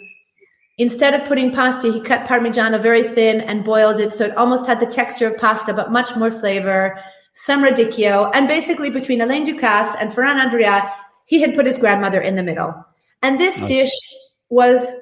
[0.79, 4.67] Instead of putting pasta, he cut Parmigiano very thin and boiled it so it almost
[4.67, 6.99] had the texture of pasta, but much more flavor.
[7.35, 8.31] Some radicchio.
[8.35, 10.91] And basically, between Alain Ducasse and Ferran Adrià,
[11.27, 12.75] he had put his grandmother in the middle.
[13.23, 13.69] And this nice.
[13.69, 14.09] dish
[14.49, 14.93] was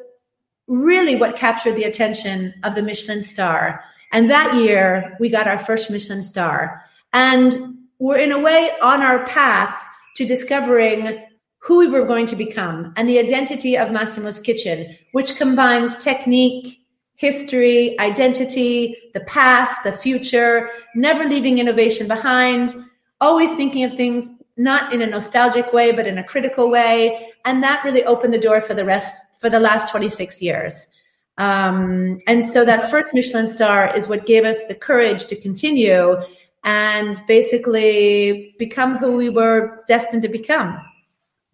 [0.66, 3.82] really what captured the attention of the Michelin star.
[4.12, 6.84] And that year, we got our first Michelin star.
[7.12, 9.76] And we're in a way on our path
[10.16, 11.24] to discovering
[11.58, 16.80] who we were going to become and the identity of Massimo's Kitchen, which combines technique,
[17.16, 22.74] history, identity, the past, the future, never leaving innovation behind,
[23.20, 27.32] always thinking of things not in a nostalgic way, but in a critical way.
[27.46, 30.86] And that really opened the door for the rest, for the last 26 years.
[31.38, 36.16] Um, and so that first Michelin star is what gave us the courage to continue
[36.62, 40.78] and basically become who we were destined to become.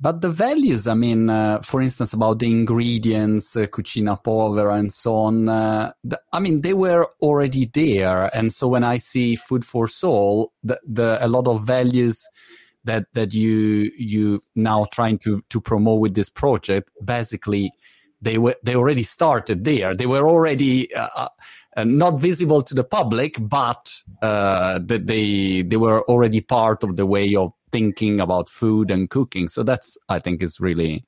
[0.00, 4.92] But the values, I mean, uh, for instance, about the ingredients, uh, cucina povera, and
[4.92, 8.28] so on, uh, the, I mean, they were already there.
[8.36, 12.28] And so when I see Food for Soul, the, the, a lot of values
[12.86, 17.72] that that you you now trying to to promote with this project basically
[18.22, 19.94] they were they already started there.
[19.94, 21.28] They were already uh,
[21.76, 27.06] uh, not visible to the public but uh, they they were already part of the
[27.06, 29.48] way of thinking about food and cooking.
[29.48, 31.04] So that's i think is really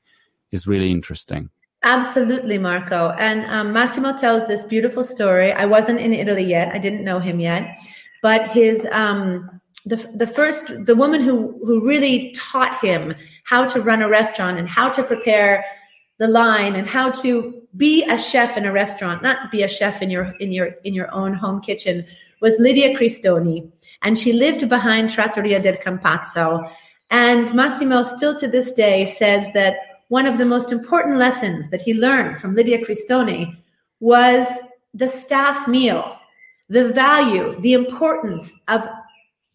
[0.52, 1.50] is really interesting.
[1.84, 3.10] Absolutely marco.
[3.18, 5.52] And um, massimo tells this beautiful story.
[5.52, 6.74] I wasn't in italy yet.
[6.74, 7.76] I didn't know him yet.
[8.20, 13.14] But his um, the, the first the woman who who really taught him
[13.44, 15.64] how to run a restaurant and how to prepare
[16.18, 20.02] the line and how to be a chef in a restaurant not be a chef
[20.02, 22.04] in your in your in your own home kitchen
[22.40, 23.70] was Lydia Cristoni.
[24.02, 26.70] And she lived behind Trattoria del Campazzo.
[27.10, 29.76] And Massimo still to this day says that
[30.08, 33.56] one of the most important lessons that he learned from Lydia Cristoni
[34.00, 34.46] was
[34.94, 36.14] the staff meal
[36.70, 38.86] the value the importance of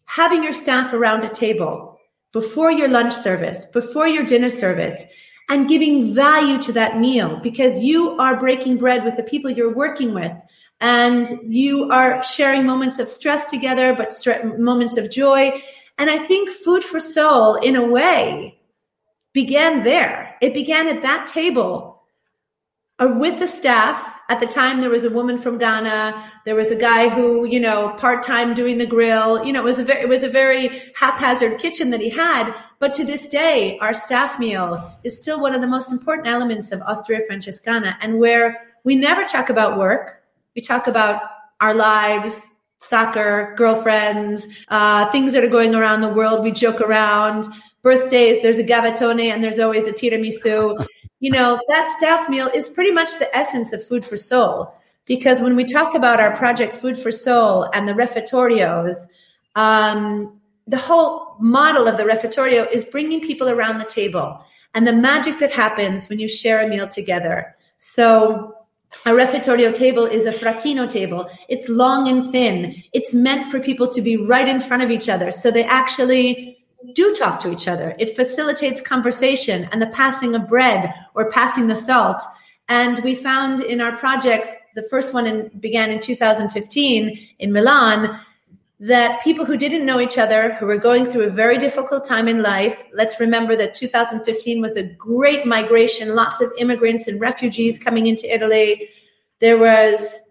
[0.06, 1.98] having your staff around a table
[2.32, 5.04] before your lunch service, before your dinner service,
[5.48, 9.74] and giving value to that meal because you are breaking bread with the people you're
[9.74, 10.32] working with
[10.80, 15.62] and you are sharing moments of stress together, but st- moments of joy.
[15.98, 18.58] And I think Food for Soul, in a way,
[19.32, 20.36] began there.
[20.40, 22.02] It began at that table
[22.98, 26.30] uh, with the staff at the time there was a woman from Ghana.
[26.44, 29.44] There was a guy who, you know, part time doing the grill.
[29.44, 32.54] You know, it was a very, it was a very haphazard kitchen that he had.
[32.78, 36.72] But to this day, our staff meal is still one of the most important elements
[36.72, 40.22] of Osteria Francescana and where we never talk about work.
[40.56, 41.20] We talk about
[41.60, 46.44] our lives, soccer, girlfriends, uh, things that are going around the world.
[46.44, 47.46] We joke around.
[47.82, 50.86] Birthdays, there's a gavatone and there's always a tiramisu
[51.24, 54.74] you know, that staff meal is pretty much the essence of Food for Soul.
[55.06, 58.94] Because when we talk about our project Food for Soul and the refettorios,
[59.56, 64.92] um, the whole model of the refettorio is bringing people around the table and the
[64.92, 67.56] magic that happens when you share a meal together.
[67.78, 68.54] So
[69.06, 71.30] a refettorio table is a fratino table.
[71.48, 72.82] It's long and thin.
[72.92, 75.32] It's meant for people to be right in front of each other.
[75.32, 76.53] So they actually
[76.94, 77.94] do talk to each other.
[77.98, 82.22] It facilitates conversation and the passing of bread or passing the salt.
[82.68, 88.18] And we found in our projects, the first one in, began in 2015 in Milan,
[88.80, 92.26] that people who didn't know each other, who were going through a very difficult time
[92.26, 97.78] in life, let's remember that 2015 was a great migration, lots of immigrants and refugees
[97.78, 98.88] coming into Italy.
[99.38, 100.22] There was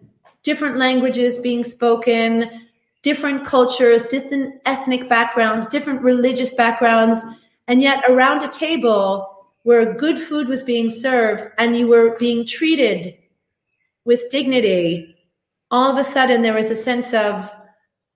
[0.42, 2.63] different languages being spoken
[3.04, 7.20] different cultures, different ethnic backgrounds, different religious backgrounds,
[7.68, 9.30] and yet around a table
[9.62, 13.14] where good food was being served and you were being treated
[14.06, 15.14] with dignity,
[15.70, 17.50] all of a sudden there was a sense of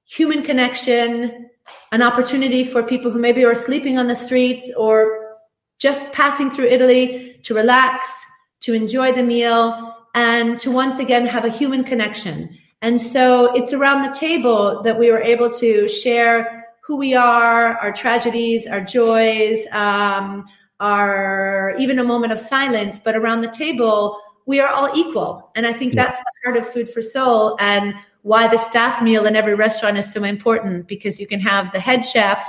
[0.06, 1.50] human connection,
[1.92, 5.36] an opportunity for people who maybe are sleeping on the streets or
[5.78, 8.24] just passing through Italy to relax,
[8.60, 12.56] to enjoy the meal, and to once again have a human connection.
[12.80, 17.76] And so it's around the table that we were able to share who we are,
[17.78, 20.46] our tragedies, our joys, um,
[20.80, 22.98] our even a moment of silence.
[22.98, 25.50] But around the table, we are all equal.
[25.54, 26.04] And I think yeah.
[26.04, 29.98] that's the heart of Food for Soul and why the staff meal in every restaurant
[29.98, 32.42] is so important because you can have the head chef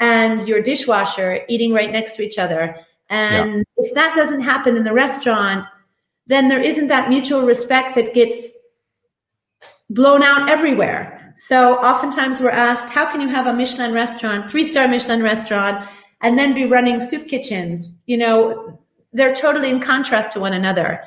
[0.00, 2.76] and your dishwasher eating right next to each other.
[3.08, 3.62] And yeah.
[3.76, 5.64] if that doesn't happen in the restaurant,
[6.26, 8.52] then there isn't that mutual respect that gets
[9.90, 11.32] blown out everywhere.
[11.36, 15.88] So oftentimes we're asked, how can you have a Michelin restaurant, three star Michelin restaurant,
[16.20, 17.94] and then be running soup kitchens?
[18.06, 18.80] You know,
[19.12, 21.02] they're totally in contrast to one another.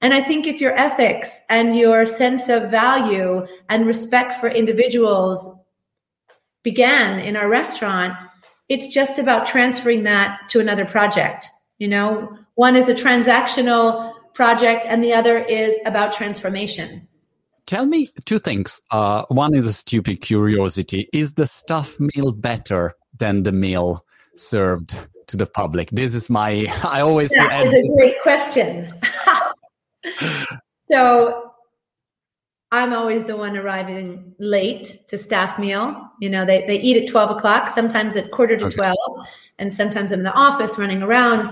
[0.00, 5.48] And I think if your ethics and your sense of value and respect for individuals
[6.62, 8.14] began in our restaurant,
[8.68, 11.50] it's just about transferring that to another project.
[11.78, 12.20] You know,
[12.54, 17.08] one is a transactional project and the other is about transformation.
[17.66, 18.80] Tell me two things.
[18.90, 21.08] Uh, one is a stupid curiosity.
[21.12, 24.04] Is the staff meal better than the meal
[24.34, 24.96] served
[25.28, 25.88] to the public?
[25.90, 27.30] This is my, I always.
[27.30, 28.92] That is a great question.
[30.90, 31.52] so
[32.70, 36.10] I'm always the one arriving late to staff meal.
[36.20, 38.76] You know, they, they eat at 12 o'clock, sometimes at quarter to okay.
[38.76, 38.96] 12,
[39.58, 41.46] and sometimes I'm in the office running around.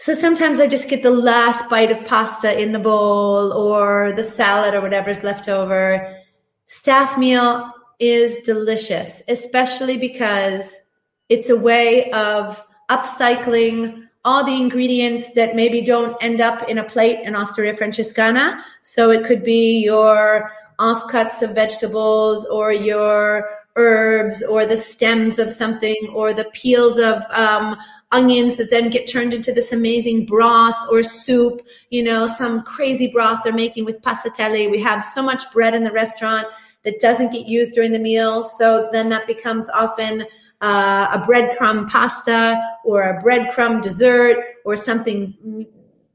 [0.00, 4.24] So sometimes I just get the last bite of pasta in the bowl or the
[4.24, 6.16] salad or whatever's left over.
[6.64, 10.80] Staff meal is delicious, especially because
[11.28, 16.84] it's a way of upcycling all the ingredients that maybe don't end up in a
[16.84, 18.62] plate in Osteria Francescana.
[18.80, 25.50] So it could be your offcuts of vegetables or your herbs or the stems of
[25.50, 27.76] something or the peels of um,
[28.12, 33.06] onions that then get turned into this amazing broth or soup, you know, some crazy
[33.06, 34.70] broth they're making with passatelli.
[34.70, 36.46] We have so much bread in the restaurant
[36.82, 38.44] that doesn't get used during the meal.
[38.44, 40.26] So then that becomes often
[40.60, 45.66] uh, a breadcrumb pasta or a breadcrumb dessert or something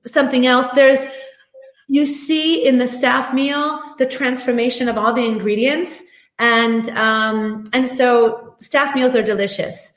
[0.04, 0.70] something else.
[0.70, 1.08] There's
[1.88, 6.04] you see in the staff meal the transformation of all the ingredients,
[6.40, 9.92] and um, and so staff meals are delicious.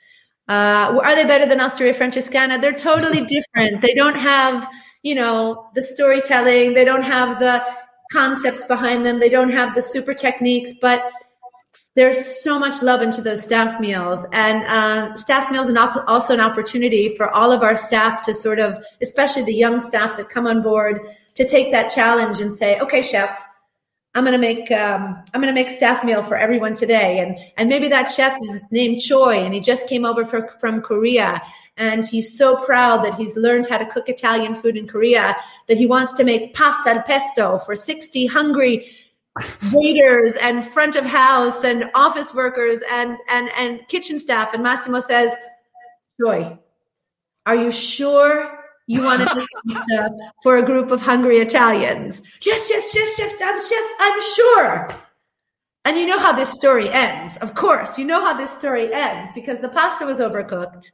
[0.49, 2.61] Uh, are they better than Osteria Francescana?
[2.61, 3.24] They're totally
[3.55, 3.82] different.
[3.82, 4.68] They don't have,
[5.03, 6.74] you know, the storytelling.
[6.74, 7.62] They don't have the
[8.12, 9.20] concepts behind them.
[9.20, 11.12] They don't have the super techniques, but
[11.99, 16.32] there's so much love into those staff meals and uh, staff meals and op- also
[16.32, 20.28] an opportunity for all of our staff to sort of especially the young staff that
[20.28, 21.01] come on board
[21.34, 23.45] to take that challenge and say okay chef
[24.15, 27.21] i'm going to make um, i'm to make staff meal for everyone today.
[27.21, 30.81] And and maybe that chef is named choi and he just came over for, from
[30.83, 31.41] korea.
[31.77, 35.37] And he's so proud that he's learned how to cook italian food in korea
[35.69, 38.91] that he wants to make pasta al pesto for 60 hungry
[39.73, 44.55] waiters and front of house and office workers and and and kitchen staff.
[44.55, 45.35] And massimo says
[46.21, 46.59] Choi,
[47.47, 48.58] are you sure
[48.89, 52.20] you want to do for a group of hungry italians.
[52.43, 54.89] Yes yes yes yes i'm chef i'm sure.
[55.84, 57.99] And you know how this story ends of course.
[57.99, 60.91] You know how this story ends because the pasta was overcooked.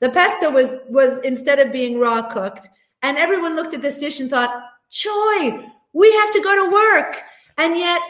[0.00, 2.68] The pesto was was instead of being raw cooked.
[3.02, 5.62] And everyone looked at this dish and thought joy
[5.94, 7.22] we have to go to work.
[7.56, 8.02] And yet,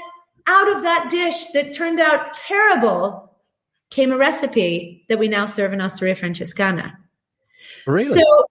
[0.47, 3.31] out of that dish that turned out terrible
[3.91, 6.93] came a recipe that we now serve in Osteria Francescana.
[7.87, 8.21] Really?
[8.21, 8.47] So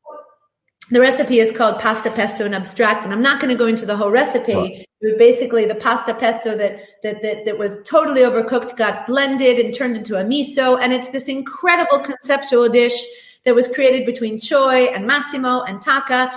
[0.89, 3.85] the recipe is called pasta pesto and abstract, and I'm not going to go into
[3.85, 4.51] the whole recipe.
[4.51, 9.59] It was basically the pasta pesto that, that that that was totally overcooked, got blended
[9.59, 12.93] and turned into a miso, and it's this incredible conceptual dish
[13.45, 16.31] that was created between Choi and Massimo and Taka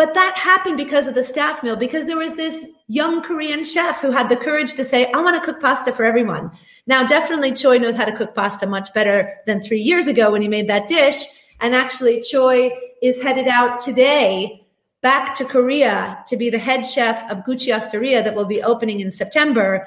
[0.00, 4.00] but that happened because of the staff meal, because there was this young Korean chef
[4.00, 6.50] who had the courage to say, I want to cook pasta for everyone.
[6.86, 10.40] Now, definitely Choi knows how to cook pasta much better than three years ago when
[10.40, 11.22] he made that dish.
[11.60, 12.70] And actually, Choi
[13.02, 14.66] is headed out today
[15.02, 19.00] back to Korea to be the head chef of Gucci Osteria that will be opening
[19.00, 19.86] in September.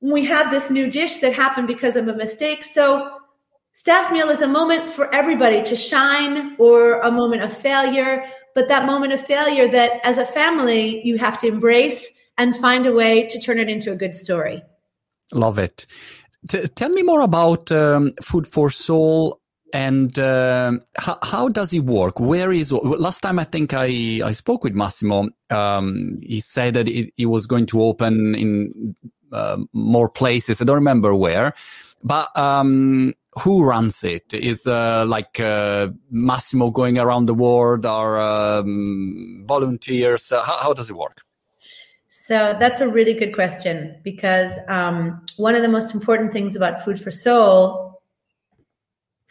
[0.00, 2.64] We have this new dish that happened because of a mistake.
[2.64, 3.10] So,
[3.72, 8.68] staff meal is a moment for everybody to shine or a moment of failure but
[8.68, 12.08] that moment of failure that as a family you have to embrace
[12.38, 14.62] and find a way to turn it into a good story.
[15.32, 15.86] Love it.
[16.48, 19.39] T- tell me more about um, Food for Soul
[19.72, 22.20] and uh, how, how, does it work?
[22.20, 25.28] Where is last time I think I, I spoke with Massimo.
[25.50, 28.96] Um, he said that it, was going to open in
[29.32, 30.60] uh, more places.
[30.60, 31.54] I don't remember where,
[32.04, 34.34] but um, who runs it?
[34.34, 40.32] Is uh, like uh, Massimo going around the world or um, volunteers?
[40.32, 41.22] Uh, how, how, does it work?
[42.08, 46.84] So that's a really good question because um, one of the most important things about
[46.84, 47.89] Food for Soul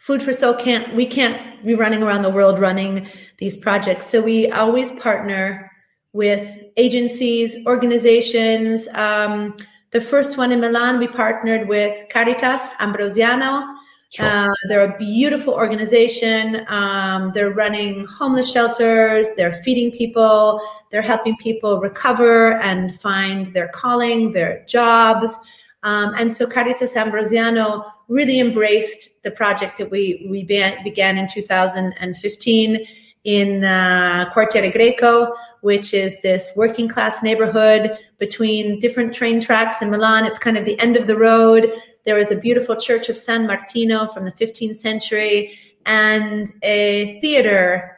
[0.00, 4.06] Food for Soul can't, we can't be running around the world running these projects.
[4.06, 5.70] So we always partner
[6.14, 8.88] with agencies, organizations.
[8.94, 9.56] Um,
[9.90, 13.62] the first one in Milan, we partnered with Caritas Ambrosiano.
[14.08, 14.26] Sure.
[14.26, 16.64] Uh, they're a beautiful organization.
[16.68, 19.28] Um, they're running homeless shelters.
[19.36, 20.62] They're feeding people.
[20.90, 25.38] They're helping people recover and find their calling, their jobs.
[25.82, 32.86] Um, and so Caritas Ambrosiano really embraced the project that we, we began, in 2015
[33.24, 39.90] in uh, Quartiere Greco, which is this working class neighborhood between different train tracks in
[39.90, 40.24] Milan.
[40.24, 41.72] It's kind of the end of the road.
[42.04, 45.56] There is a beautiful church of San Martino from the 15th century
[45.86, 47.96] and a theater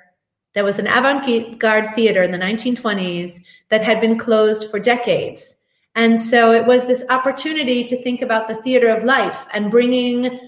[0.54, 3.38] that was an avant garde theater in the 1920s
[3.70, 5.56] that had been closed for decades.
[5.95, 10.40] And so it was this opportunity to think about the theater of life and bringing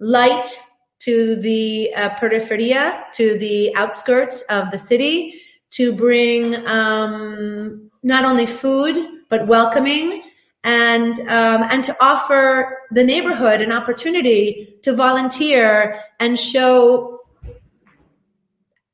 [0.00, 0.58] light
[1.00, 8.46] to the uh, periferia, to the outskirts of the city, to bring um, not only
[8.46, 8.96] food,
[9.28, 10.22] but welcoming
[10.64, 17.20] and um, and to offer the neighborhood an opportunity to volunteer and show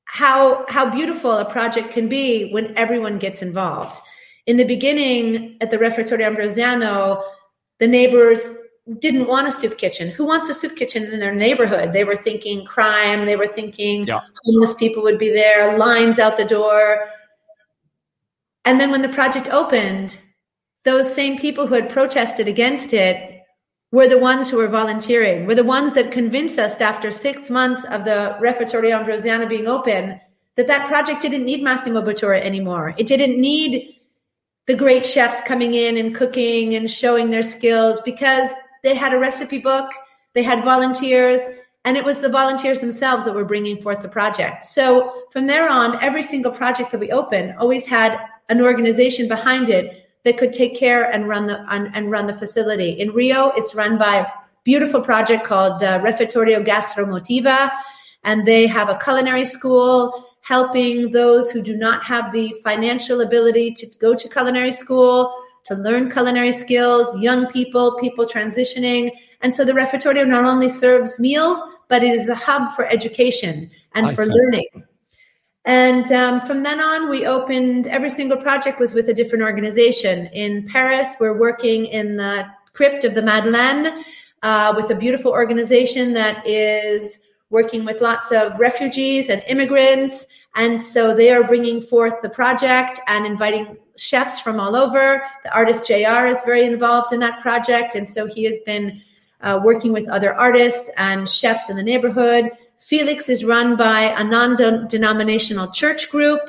[0.04, 4.00] how how beautiful a project can be when everyone gets involved.
[4.46, 7.22] In the beginning, at the Refettorio Ambrosiano,
[7.78, 8.56] the neighbors
[9.00, 10.10] didn't want a soup kitchen.
[10.10, 11.92] Who wants a soup kitchen in their neighborhood?
[11.92, 13.26] They were thinking crime.
[13.26, 14.20] They were thinking yeah.
[14.44, 17.08] homeless people would be there, lines out the door.
[18.64, 20.18] And then when the project opened,
[20.84, 23.42] those same people who had protested against it
[23.90, 27.84] were the ones who were volunteering, were the ones that convinced us after six months
[27.86, 30.20] of the Refettorio Ambrosiano being open
[30.54, 32.94] that that project didn't need Massimo Bottura anymore.
[32.96, 33.95] It didn't need
[34.66, 38.50] the great chefs coming in and cooking and showing their skills because
[38.82, 39.90] they had a recipe book,
[40.32, 41.40] they had volunteers,
[41.84, 44.64] and it was the volunteers themselves that were bringing forth the project.
[44.64, 49.68] So from there on, every single project that we opened always had an organization behind
[49.68, 52.90] it that could take care and run the and run the facility.
[52.90, 54.26] In Rio, it's run by a
[54.64, 57.70] beautiful project called uh, Refettorio Gastromotiva,
[58.24, 63.72] and they have a culinary school helping those who do not have the financial ability
[63.72, 65.34] to go to culinary school
[65.64, 69.10] to learn culinary skills, young people, people transitioning.
[69.40, 73.68] And so the refettorio not only serves meals, but it is a hub for education
[73.96, 74.32] and I for see.
[74.32, 74.68] learning.
[75.64, 80.26] And um, from then on, we opened every single project was with a different organization.
[80.26, 84.04] In Paris, we're working in the crypt of the Madeleine
[84.44, 87.18] uh, with a beautiful organization that is
[87.50, 90.26] working with lots of refugees and immigrants.
[90.54, 95.22] And so they are bringing forth the project and inviting chefs from all over.
[95.44, 97.94] The artist JR is very involved in that project.
[97.94, 99.00] And so he has been
[99.42, 104.24] uh, working with other artists and chefs in the neighborhood Felix is run by a
[104.24, 104.56] non
[104.88, 106.40] denominational church group.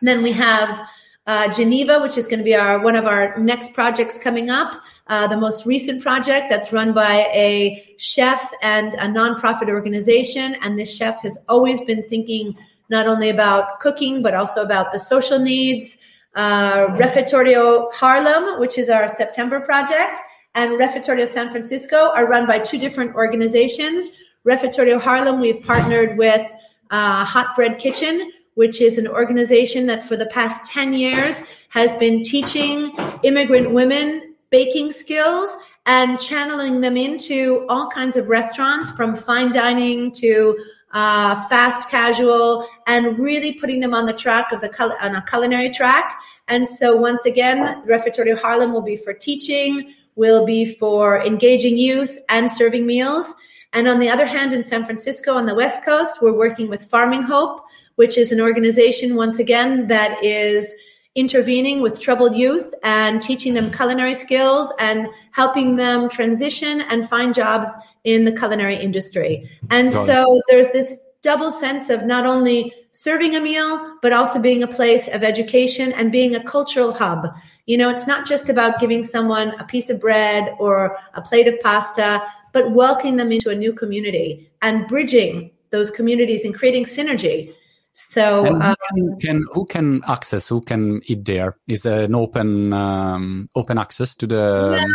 [0.00, 0.88] Then we have
[1.26, 4.80] uh, Geneva, which is going to be our one of our next projects coming up.
[5.08, 10.56] Uh, the most recent project that's run by a chef and a nonprofit organization.
[10.62, 12.56] And this chef has always been thinking
[12.88, 15.98] not only about cooking, but also about the social needs.
[16.36, 20.18] Uh, Refettorio Harlem, which is our September project,
[20.54, 24.10] and Refettorio San Francisco are run by two different organizations.
[24.46, 26.46] Refettorio Harlem, we've partnered with
[26.90, 31.94] uh, Hot Bread Kitchen, which is an organization that for the past 10 years has
[31.94, 39.16] been teaching immigrant women baking skills and channeling them into all kinds of restaurants from
[39.16, 40.56] fine dining to
[40.92, 44.70] uh, fast casual and really putting them on the track of the
[45.02, 46.20] on a culinary track.
[46.48, 52.18] And so once again, Refettorio Harlem will be for teaching, will be for engaging youth
[52.28, 53.34] and serving meals.
[53.72, 56.84] And on the other hand, in San Francisco on the West Coast, we're working with
[56.84, 57.64] Farming Hope,
[57.96, 60.74] which is an organization, once again, that is
[61.14, 67.34] intervening with troubled youth and teaching them culinary skills and helping them transition and find
[67.34, 67.68] jobs
[68.04, 69.48] in the culinary industry.
[69.70, 74.62] And so there's this double sense of not only serving a meal, but also being
[74.62, 77.34] a place of education and being a cultural hub.
[77.66, 81.46] You know, it's not just about giving someone a piece of bread or a plate
[81.46, 86.84] of pasta, but welcoming them into a new community and bridging those communities and creating
[86.84, 87.54] synergy.
[87.94, 90.48] So, who, um, can, can, who can access?
[90.48, 91.58] Who can eat there?
[91.68, 94.86] Is an open um, open access to the?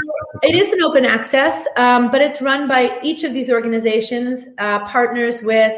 [0.41, 4.79] it is an open access, um, but it's run by each of these organizations, uh,
[4.85, 5.77] partners with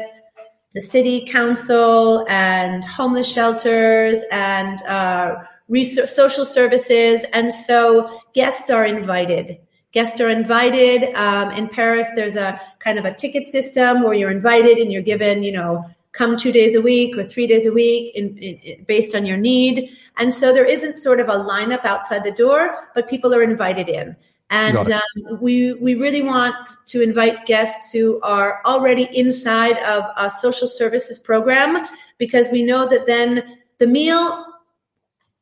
[0.72, 5.34] the city council and homeless shelters and uh,
[5.68, 7.24] research, social services.
[7.32, 9.58] And so guests are invited.
[9.92, 11.12] Guests are invited.
[11.16, 15.02] Um, in Paris, there's a kind of a ticket system where you're invited and you're
[15.02, 15.82] given, you know,
[16.12, 19.36] come two days a week or three days a week in, in, based on your
[19.36, 19.90] need.
[20.16, 23.88] And so there isn't sort of a lineup outside the door, but people are invited
[23.88, 24.16] in.
[24.52, 26.56] And um, we we really want
[26.86, 31.86] to invite guests who are already inside of a social services program
[32.18, 34.44] because we know that then the meal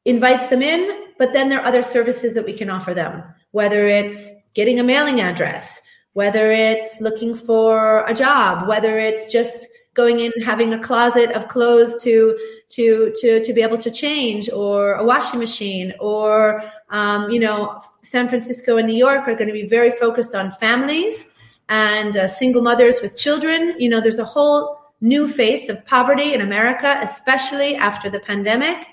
[0.04, 3.86] invites them in, but then there are other services that we can offer them, whether
[3.86, 5.80] it's getting a mailing address,
[6.12, 9.66] whether it's looking for a job, whether it's just
[9.98, 12.38] going in having a closet of clothes to
[12.76, 17.58] to to to be able to change or a washing machine or um, you know
[18.02, 21.26] san francisco and new york are going to be very focused on families
[21.68, 23.74] and uh, single mothers with children.
[23.78, 28.88] You know there's a whole new face of poverty in america especially after the pandemic.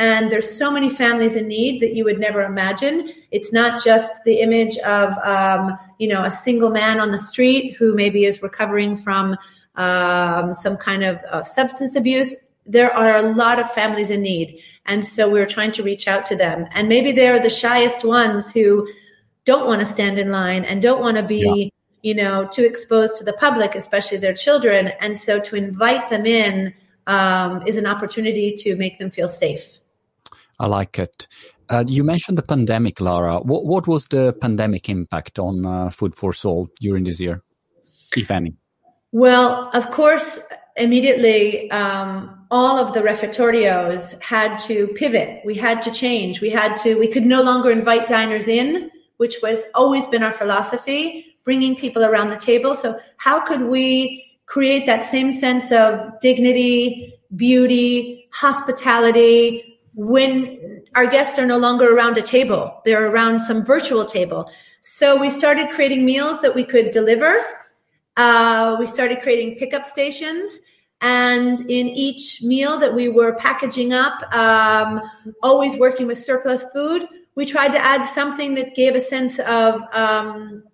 [0.00, 3.10] And there's so many families in need that you would never imagine.
[3.32, 7.74] It's not just the image of um, you know a single man on the street
[7.76, 9.36] who maybe is recovering from
[9.78, 12.34] um, some kind of uh, substance abuse,
[12.66, 14.60] there are a lot of families in need.
[14.84, 16.66] And so we're trying to reach out to them.
[16.72, 18.86] And maybe they're the shyest ones who
[19.46, 21.72] don't want to stand in line and don't want to be,
[22.02, 22.10] yeah.
[22.10, 24.88] you know, too exposed to the public, especially their children.
[25.00, 26.74] And so to invite them in
[27.06, 29.80] um, is an opportunity to make them feel safe.
[30.60, 31.26] I like it.
[31.70, 33.38] Uh, you mentioned the pandemic, Lara.
[33.38, 37.42] What, what was the pandemic impact on uh, Food for Soul during this year,
[38.16, 38.54] if any?
[39.12, 40.38] Well, of course,
[40.76, 45.40] immediately um, all of the refectorios had to pivot.
[45.44, 46.40] We had to change.
[46.40, 46.94] We had to.
[46.96, 52.04] We could no longer invite diners in, which was always been our philosophy, bringing people
[52.04, 52.74] around the table.
[52.74, 61.38] So how could we create that same sense of dignity, beauty, hospitality when our guests
[61.38, 62.80] are no longer around a table?
[62.84, 64.50] They're around some virtual table.
[64.80, 67.40] So we started creating meals that we could deliver
[68.18, 70.60] uh, we started creating pickup stations.
[71.00, 75.00] And in each meal that we were packaging up, um,
[75.42, 77.06] always working with surplus food,
[77.36, 80.64] we tried to add something that gave a sense of um,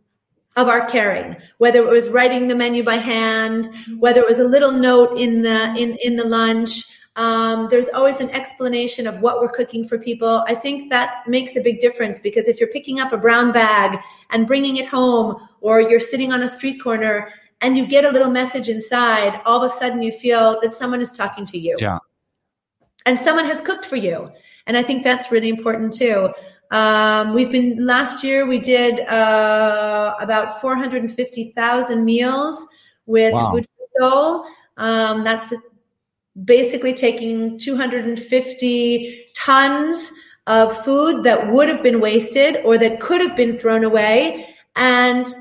[0.57, 3.68] of our caring, whether it was writing the menu by hand,
[3.99, 6.84] whether it was a little note in the in in the lunch.
[7.16, 10.44] Um, there's always an explanation of what we're cooking for people.
[10.48, 13.98] I think that makes a big difference because if you're picking up a brown bag
[14.30, 18.10] and bringing it home, or you're sitting on a street corner and you get a
[18.10, 21.76] little message inside, all of a sudden you feel that someone is talking to you.
[21.78, 21.98] Yeah.
[23.06, 24.30] And someone has cooked for you.
[24.66, 26.30] And I think that's really important too.
[26.70, 32.66] Um, we've been last year we did uh, about 450,000 meals
[33.06, 33.52] with wow.
[33.52, 34.46] Food for Soul.
[34.76, 35.52] Um, that's
[36.43, 40.12] basically taking 250 tons
[40.47, 45.32] of food that would have been wasted or that could have been thrown away and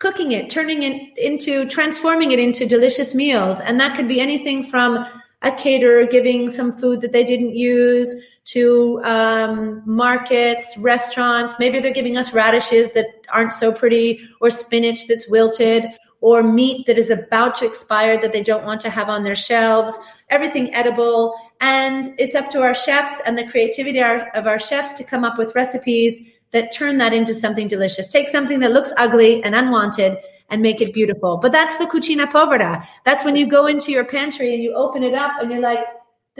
[0.00, 3.60] cooking it, turning it into, transforming it into delicious meals.
[3.60, 5.06] And that could be anything from
[5.42, 8.14] a caterer giving some food that they didn't use
[8.46, 11.56] to um, markets, restaurants.
[11.58, 15.84] Maybe they're giving us radishes that aren't so pretty or spinach that's wilted
[16.20, 19.34] or meat that is about to expire that they don't want to have on their
[19.34, 19.98] shelves,
[20.28, 21.34] everything edible.
[21.60, 25.38] And it's up to our chefs and the creativity of our chefs to come up
[25.38, 28.08] with recipes that turn that into something delicious.
[28.08, 30.18] Take something that looks ugly and unwanted
[30.50, 31.36] and make it beautiful.
[31.36, 32.86] But that's the cucina povera.
[33.04, 35.84] That's when you go into your pantry and you open it up and you're like,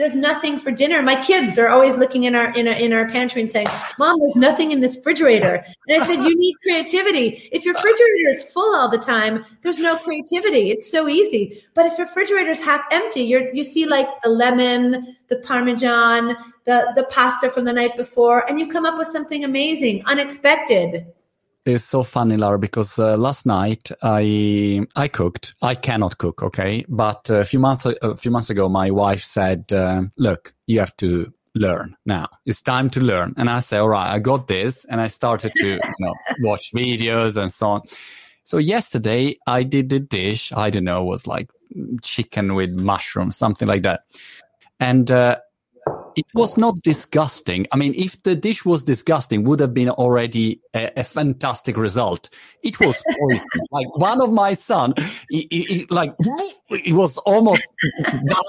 [0.01, 1.03] there's nothing for dinner.
[1.03, 3.67] My kids are always looking in our in our, in our pantry and saying,
[3.99, 7.47] "Mom, there's nothing in this refrigerator." And I said, "You need creativity.
[7.51, 10.71] If your refrigerator is full all the time, there's no creativity.
[10.71, 11.63] It's so easy.
[11.75, 16.35] But if your refrigerator is half empty, you're you see like the lemon, the parmesan,
[16.65, 21.05] the the pasta from the night before, and you come up with something amazing, unexpected."
[21.63, 25.53] It's so funny, Lara, because uh, last night I I cooked.
[25.61, 26.83] I cannot cook, okay.
[26.89, 30.97] But a few months a few months ago, my wife said, uh, "Look, you have
[30.97, 32.29] to learn now.
[32.47, 35.51] It's time to learn." And I said, "All right, I got this," and I started
[35.57, 37.81] to you know, watch videos and so on.
[38.43, 40.51] So yesterday I did the dish.
[40.53, 41.51] I don't know, was like
[42.01, 44.01] chicken with mushrooms, something like that,
[44.79, 45.11] and.
[45.11, 45.37] Uh,
[46.15, 47.67] it was not disgusting.
[47.71, 52.29] I mean, if the dish was disgusting, would have been already a, a fantastic result.
[52.63, 53.47] It was poison.
[53.71, 54.93] like one of my son,
[55.29, 56.13] he, he, he, like
[56.69, 57.67] he was almost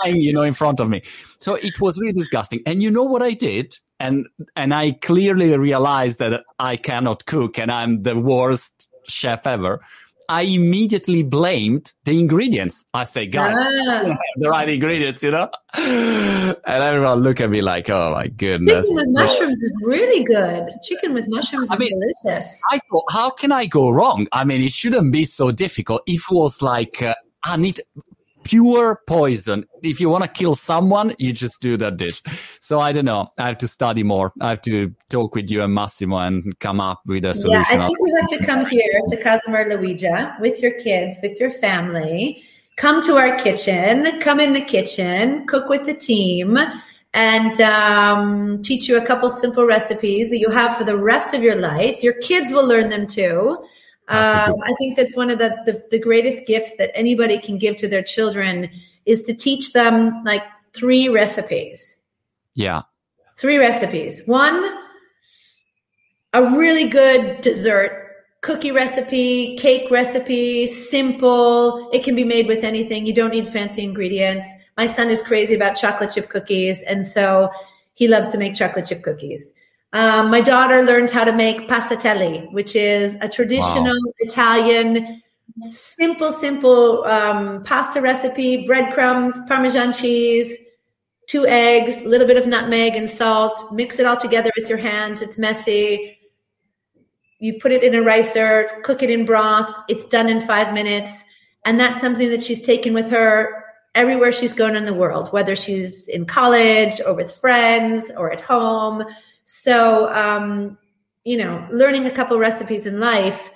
[0.05, 1.03] dying, you know, in front of me.
[1.41, 2.63] So it was really disgusting.
[2.67, 3.79] And you know what I did?
[4.01, 9.81] And and I clearly realized that I cannot cook and I'm the worst chef ever.
[10.29, 12.85] I immediately blamed the ingredients.
[12.95, 14.17] I say, guys, ah.
[14.37, 15.51] the right ingredients, you know?
[15.75, 18.87] And everyone look at me like, oh my goodness.
[18.87, 20.69] Chicken with mushrooms is really good.
[20.83, 22.61] Chicken with mushrooms I is mean, delicious.
[22.71, 24.27] I thought, how can I go wrong?
[24.33, 26.03] I mean, it shouldn't be so difficult.
[26.07, 27.15] If it was like, uh,
[27.45, 27.81] I need
[28.45, 29.65] pure poison.
[29.83, 32.23] If you want to kill someone, you just do that dish.
[32.61, 33.29] So I don't know.
[33.39, 34.33] I have to study more.
[34.41, 37.79] I have to talk with you and Massimo and come up with a solution.
[37.79, 41.17] Yeah, I think you have to come here to Casa Maria Luigia with your kids,
[41.23, 42.43] with your family.
[42.77, 44.21] Come to our kitchen.
[44.21, 45.47] Come in the kitchen.
[45.47, 46.59] Cook with the team.
[47.15, 51.43] And um, teach you a couple simple recipes that you have for the rest of
[51.43, 52.03] your life.
[52.03, 53.63] Your kids will learn them too.
[54.13, 57.77] Um, I think that's one of the, the, the greatest gifts that anybody can give
[57.79, 58.69] to their children
[59.07, 60.43] is to teach them like
[60.73, 61.99] three recipes.
[62.55, 62.83] Yeah.
[63.37, 64.23] Three recipes.
[64.27, 64.73] One,
[66.33, 68.03] a really good dessert
[68.43, 71.89] cookie recipe, cake recipe, simple.
[71.93, 73.07] It can be made with anything.
[73.07, 74.47] You don't need fancy ingredients.
[74.77, 77.51] My son is crazy about chocolate chip cookies, and so
[77.95, 79.53] he loves to make chocolate chip cookies.
[79.93, 84.13] Um, my daughter learned how to make passatelli, which is a traditional wow.
[84.21, 85.23] Italian,
[85.67, 90.57] simple, simple um, pasta recipe: breadcrumbs, Parmesan cheese,
[91.27, 93.71] two eggs, a little bit of nutmeg and salt.
[93.73, 95.21] Mix it all together with your hands.
[95.21, 96.19] It's messy.
[97.39, 99.75] You put it in a ricer, cook it in broth.
[99.89, 101.23] It's done in five minutes,
[101.67, 103.63] and that's something that she's taken with her
[103.95, 108.41] everywhere she's gone in the world, whether she's in college or with friends or at
[108.41, 109.05] home
[109.55, 110.79] so, um,
[111.25, 113.51] you know, learning a couple recipes in life,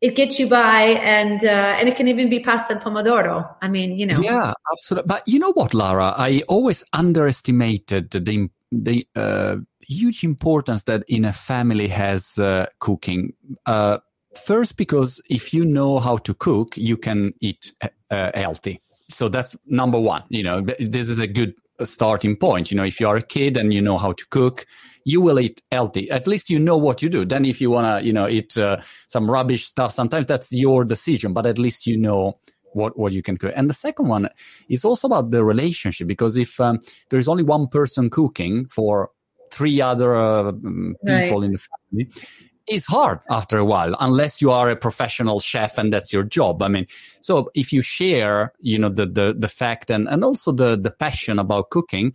[0.00, 3.52] it gets you by, and uh, and it can even be pasta and pomodoro.
[3.60, 4.20] I mean, you know.
[4.20, 5.08] Yeah, absolutely.
[5.08, 6.14] But you know what, Lara?
[6.16, 13.32] I always underestimated the the uh, huge importance that in a family has uh, cooking.
[13.66, 13.98] Uh,
[14.46, 18.80] first, because if you know how to cook, you can eat uh, healthy.
[19.10, 20.22] So that's number one.
[20.28, 22.70] You know, this is a good starting point.
[22.70, 24.66] You know, if you are a kid and you know how to cook,
[25.04, 26.10] you will eat healthy.
[26.10, 27.24] At least you know what you do.
[27.24, 28.78] Then if you want to, you know, eat uh,
[29.08, 32.38] some rubbish stuff, sometimes that's your decision, but at least you know
[32.72, 33.52] what, what you can cook.
[33.54, 34.28] And the second one
[34.68, 36.80] is also about the relationship because if um,
[37.10, 39.10] there is only one person cooking for
[39.52, 41.44] three other uh, mm, people right.
[41.44, 42.08] in the family,
[42.66, 46.62] it's hard after a while unless you are a professional chef and that's your job
[46.62, 46.86] i mean
[47.20, 50.90] so if you share you know the the, the fact and and also the the
[50.90, 52.10] passion about cooking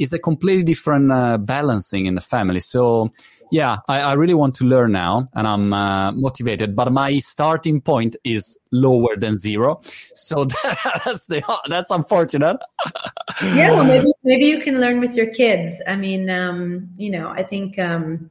[0.00, 2.58] is a completely different uh, balancing in the family.
[2.58, 3.10] So
[3.52, 7.80] yeah, I, I, really want to learn now and I'm uh, motivated, but my starting
[7.80, 9.80] point is lower than zero.
[10.14, 10.44] So
[11.04, 12.56] that's the, that's unfortunate.
[13.42, 13.72] yeah.
[13.72, 15.82] Well, maybe, maybe you can learn with your kids.
[15.86, 18.30] I mean, um, you know, I think, um,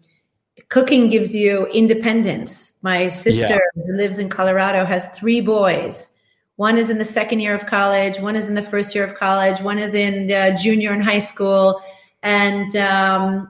[0.70, 2.74] cooking gives you independence.
[2.82, 3.84] My sister yeah.
[3.86, 6.10] who lives in Colorado has three boys
[6.60, 9.16] one is in the second year of college, one is in the first year of
[9.16, 11.82] college, one is in uh, junior in high school.
[12.22, 13.50] And um,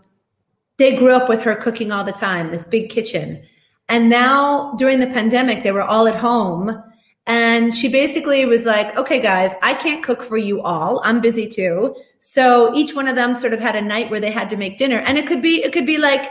[0.77, 3.41] they grew up with her cooking all the time, this big kitchen.
[3.87, 6.83] And now during the pandemic, they were all at home.
[7.25, 11.01] And she basically was like, okay, guys, I can't cook for you all.
[11.03, 11.95] I'm busy too.
[12.19, 14.77] So each one of them sort of had a night where they had to make
[14.77, 14.99] dinner.
[14.99, 16.29] And it could be, it could be like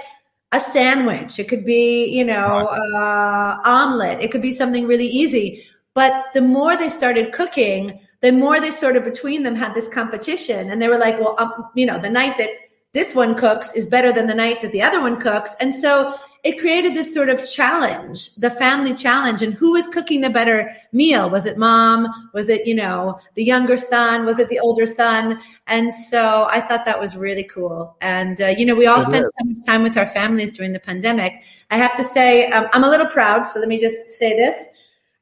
[0.53, 1.41] a sandwich.
[1.41, 4.21] It could be, you know, uh, omelet.
[4.21, 5.65] It could be something really easy.
[5.99, 9.89] But the more they started cooking, the more they sort of between them had this
[9.89, 10.71] competition.
[10.71, 12.51] And they were like, well, um, you know, the night that
[12.93, 15.57] this one cooks is better than the night that the other one cooks.
[15.59, 19.43] And so it created this sort of challenge, the family challenge.
[19.43, 21.29] And who was cooking the better meal?
[21.31, 22.07] Was it mom?
[22.33, 24.25] Was it, you know, the younger son?
[24.25, 25.41] Was it the older son?
[25.67, 27.97] And so I thought that was really cool.
[28.01, 29.33] And, uh, you know, we all it spent is.
[29.37, 31.43] so much time with our families during the pandemic.
[31.73, 33.49] I have to say, um, I'm a little proud.
[33.49, 34.69] So let me just say this.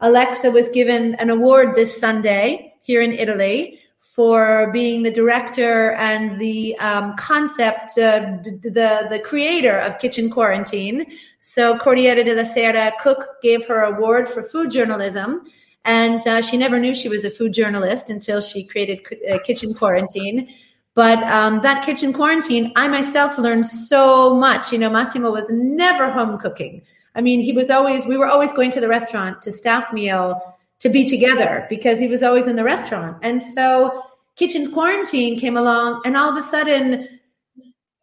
[0.01, 6.39] Alexa was given an award this Sunday here in Italy for being the director and
[6.41, 11.07] the um, concept, uh, the, the creator of Kitchen Quarantine.
[11.39, 15.43] So Corriere della Sera Cook gave her award for food journalism.
[15.85, 19.75] And uh, she never knew she was a food journalist until she created uh, Kitchen
[19.75, 20.49] Quarantine.
[20.95, 24.73] But um, that kitchen quarantine, I myself learned so much.
[24.73, 26.83] You know, Massimo was never home cooking.
[27.17, 30.41] I mean, he was always, we were always going to the restaurant to staff meal
[30.81, 33.17] to be together because he was always in the restaurant.
[33.23, 34.03] And so
[34.37, 37.09] kitchen quarantine came along and all of a sudden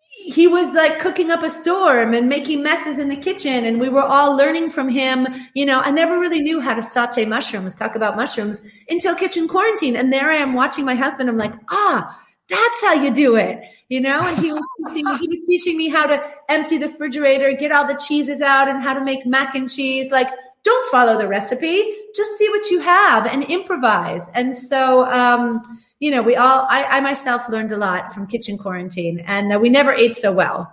[0.10, 3.90] he was like cooking up a storm and making messes in the kitchen and we
[3.90, 5.28] were all learning from him.
[5.54, 9.48] You know i never really knew how to saute mushrooms talk about mushrooms until kitchen
[9.48, 9.96] quarantine.
[9.96, 11.30] And there i am watching my husband.
[11.30, 14.20] I'm like ah that's how you do it, you know?
[14.22, 17.72] And he was, teaching me, he was teaching me how to empty the refrigerator, get
[17.72, 20.12] all the cheeses out, and how to make mac and cheese.
[20.12, 20.30] Like
[20.64, 21.96] don't follow the recipe.
[22.16, 24.24] Just see what you have and improvise.
[24.34, 25.62] And so, um,
[26.00, 29.60] you know, we all, I, I, myself learned a lot from kitchen quarantine and uh,
[29.60, 30.72] we never ate so well.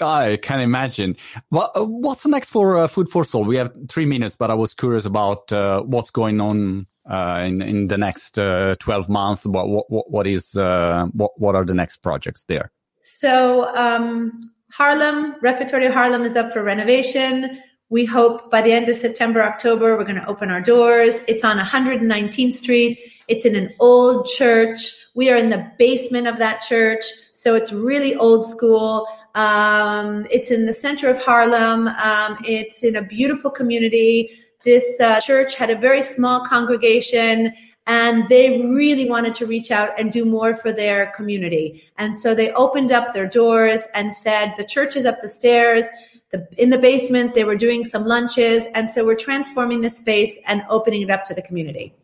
[0.00, 1.16] I can imagine.
[1.50, 3.44] Well, uh, what's next for uh, Food for Soul?
[3.44, 7.62] We have three minutes, but I was curious about uh, what's going on uh, in
[7.62, 9.46] in the next uh, twelve months.
[9.46, 12.70] What what what is what what are the next projects there?
[12.98, 17.60] So um, Harlem Refectorio Harlem is up for renovation.
[17.90, 21.22] We hope by the end of September, October, we're going to open our doors.
[21.26, 22.98] It's on 119th Street.
[23.28, 24.94] It's in an old church.
[25.14, 27.04] We are in the basement of that church.
[27.32, 29.08] So it's really old school.
[29.34, 31.88] Um, it's in the center of Harlem.
[31.88, 34.30] Um, it's in a beautiful community.
[34.64, 37.54] This uh, church had a very small congregation
[37.86, 41.82] and they really wanted to reach out and do more for their community.
[41.96, 45.86] And so they opened up their doors and said, the church is up the stairs
[46.30, 48.66] the, in the basement, they were doing some lunches.
[48.74, 51.94] And so we're transforming the space and opening it up to the community.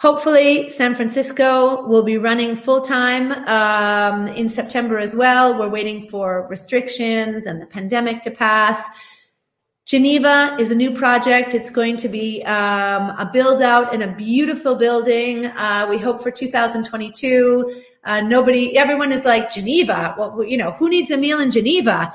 [0.00, 5.56] Hopefully, San Francisco will be running full time um, in September as well.
[5.56, 8.84] We're waiting for restrictions and the pandemic to pass.
[9.84, 11.54] Geneva is a new project.
[11.54, 15.46] It's going to be um, a build out in a beautiful building.
[15.46, 17.82] Uh, we hope for 2022.
[18.04, 20.14] Uh, nobody, everyone is like Geneva.
[20.16, 22.12] Well, you know, who needs a meal in Geneva?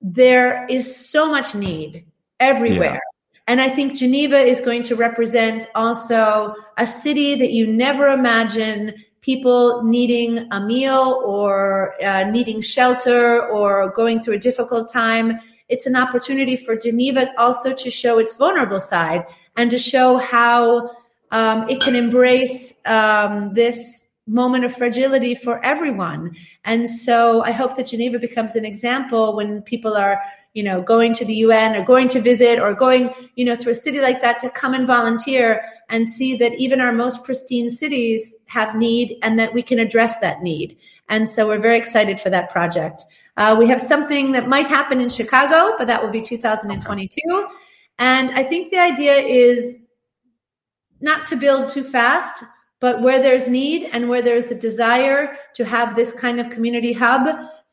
[0.00, 2.06] there is so much need
[2.40, 2.94] everywhere.
[2.94, 3.42] Yeah.
[3.48, 8.94] And I think Geneva is going to represent also a city that you never imagine
[9.20, 15.38] people needing a meal or uh, needing shelter or going through a difficult time.
[15.68, 20.90] It's an opportunity for Geneva also to show its vulnerable side and to show how
[21.30, 26.36] um, it can embrace um, this moment of fragility for everyone.
[26.64, 30.20] And so I hope that Geneva becomes an example when people are,
[30.52, 33.72] you know, going to the UN or going to visit or going, you know, through
[33.72, 37.70] a city like that to come and volunteer and see that even our most pristine
[37.70, 40.76] cities have need and that we can address that need.
[41.08, 43.04] And so we're very excited for that project.
[43.38, 47.48] Uh, we have something that might happen in Chicago, but that will be 2022.
[47.98, 49.76] And I think the idea is
[51.00, 52.44] not to build too fast,
[52.80, 56.92] but where there's need and where there's the desire to have this kind of community
[56.92, 57.26] hub,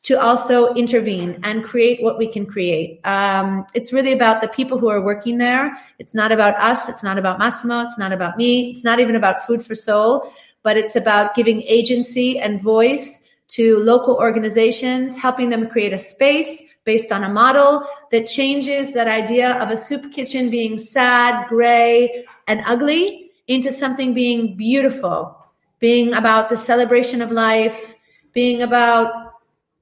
[0.06, 3.00] to also intervene and create what we can create.
[3.04, 5.76] Um, it's really about the people who are working there.
[5.98, 6.88] It's not about us.
[6.88, 7.80] It's not about Massimo.
[7.80, 8.70] It's not about me.
[8.70, 10.32] It's not even about Food for Soul,
[10.62, 16.62] but it's about giving agency and voice to local organizations, helping them create a space
[16.84, 22.24] based on a model that changes that idea of a soup kitchen being sad, gray,
[22.46, 25.36] and ugly into something being beautiful,
[25.78, 27.94] being about the celebration of life,
[28.32, 29.34] being about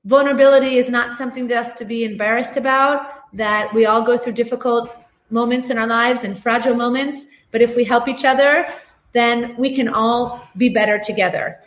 [0.04, 4.94] vulnerability is not something that's to be embarrassed about, that we all go through difficult
[5.30, 7.26] moments in our lives and fragile moments.
[7.50, 8.66] But if we help each other,
[9.12, 11.58] then we can all be better together.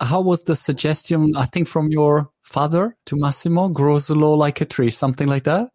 [0.00, 4.64] How was the suggestion, I think, from your father to Massimo, grow slow like a
[4.64, 5.70] tree, something like that?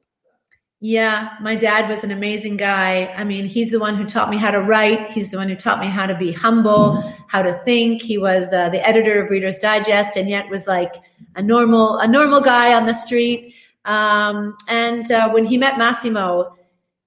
[0.82, 3.08] Yeah, my dad was an amazing guy.
[3.08, 5.10] I mean, he's the one who taught me how to write.
[5.12, 8.02] He's the one who taught me how to be humble, how to think.
[8.02, 10.96] He was uh, the editor of Reader's Digest, and yet was like
[11.36, 13.56] a normal a normal guy on the street.
[13.84, 16.56] Um, and uh, when he met Massimo,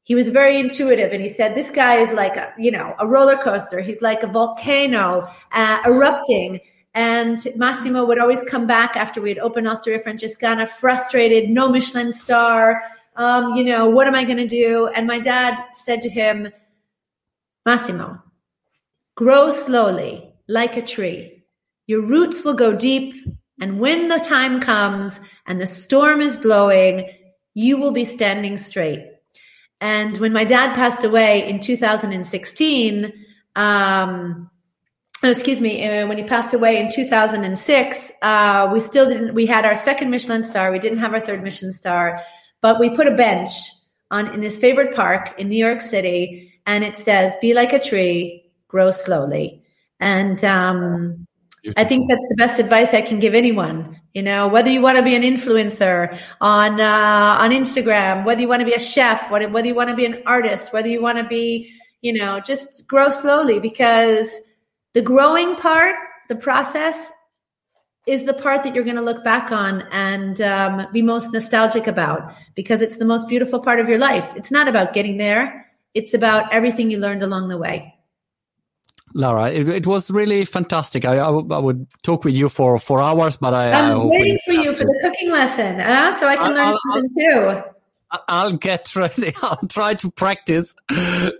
[0.02, 3.06] he was very intuitive, and he said, "This guy is like a you know a
[3.06, 3.80] roller coaster.
[3.80, 6.60] He's like a volcano uh, erupting."
[6.94, 12.12] And Massimo would always come back after we had opened Osteria Francescana, frustrated, no Michelin
[12.12, 12.82] star
[13.16, 14.88] um, you know, what am I going to do?
[14.94, 16.48] And my dad said to him,
[17.66, 18.22] Massimo,
[19.16, 21.44] grow slowly like a tree.
[21.86, 23.14] Your roots will go deep.
[23.60, 27.08] And when the time comes and the storm is blowing,
[27.54, 29.06] you will be standing straight.
[29.80, 33.12] And when my dad passed away in 2016,
[33.56, 34.50] um,
[35.22, 39.44] oh, excuse me, uh, when he passed away in 2006, uh, we still didn't, we
[39.44, 40.72] had our second Michelin star.
[40.72, 42.22] We didn't have our third Michelin star.
[42.62, 43.50] But we put a bench
[44.10, 47.78] on in his favorite park in New York City, and it says, "Be like a
[47.78, 49.62] tree, grow slowly."
[50.00, 51.26] And um,
[51.76, 54.00] I think that's the best advice I can give anyone.
[54.14, 58.48] You know, whether you want to be an influencer on uh, on Instagram, whether you
[58.48, 61.18] want to be a chef, whether you want to be an artist, whether you want
[61.18, 64.40] to be, you know, just grow slowly because
[64.92, 65.96] the growing part,
[66.28, 67.10] the process
[68.06, 71.86] is the part that you're going to look back on and um, be most nostalgic
[71.86, 74.32] about because it's the most beautiful part of your life.
[74.36, 77.94] It's not about getting there, it's about everything you learned along the way.
[79.14, 81.04] Laura, it, it was really fantastic.
[81.04, 84.54] I, I, I, would talk with you for, for hours, but I, I'm waiting for
[84.54, 87.62] you for the cooking lesson, uh, so I can learn something too.
[88.28, 89.32] I'll get ready.
[89.42, 90.74] I'll try to practice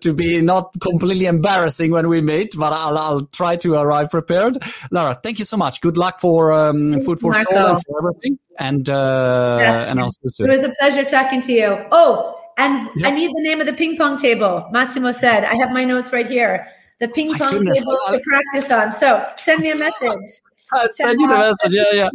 [0.01, 4.59] to be not completely embarrassing when we meet, but I'll, I'll try to arrive prepared.
[4.91, 5.81] Lara, thank you so much.
[5.81, 7.51] Good luck for um, Food for Marco.
[7.51, 8.39] Soul and for everything.
[8.59, 9.89] And uh, yes.
[9.89, 10.51] and I'll see you soon.
[10.51, 11.87] It was a pleasure talking to you.
[11.91, 12.89] Oh, and.
[13.05, 14.67] I need the name of the ping pong table.
[14.71, 16.69] Massimo said, I have my notes right here.
[17.01, 18.93] The ping pong table to practice on.
[18.93, 20.41] So send me a message.
[20.73, 21.73] I'll send you the message.
[21.73, 22.09] Yeah, yeah.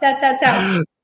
[0.00, 0.36] Ciao, ciao.
[0.38, 0.82] ciao.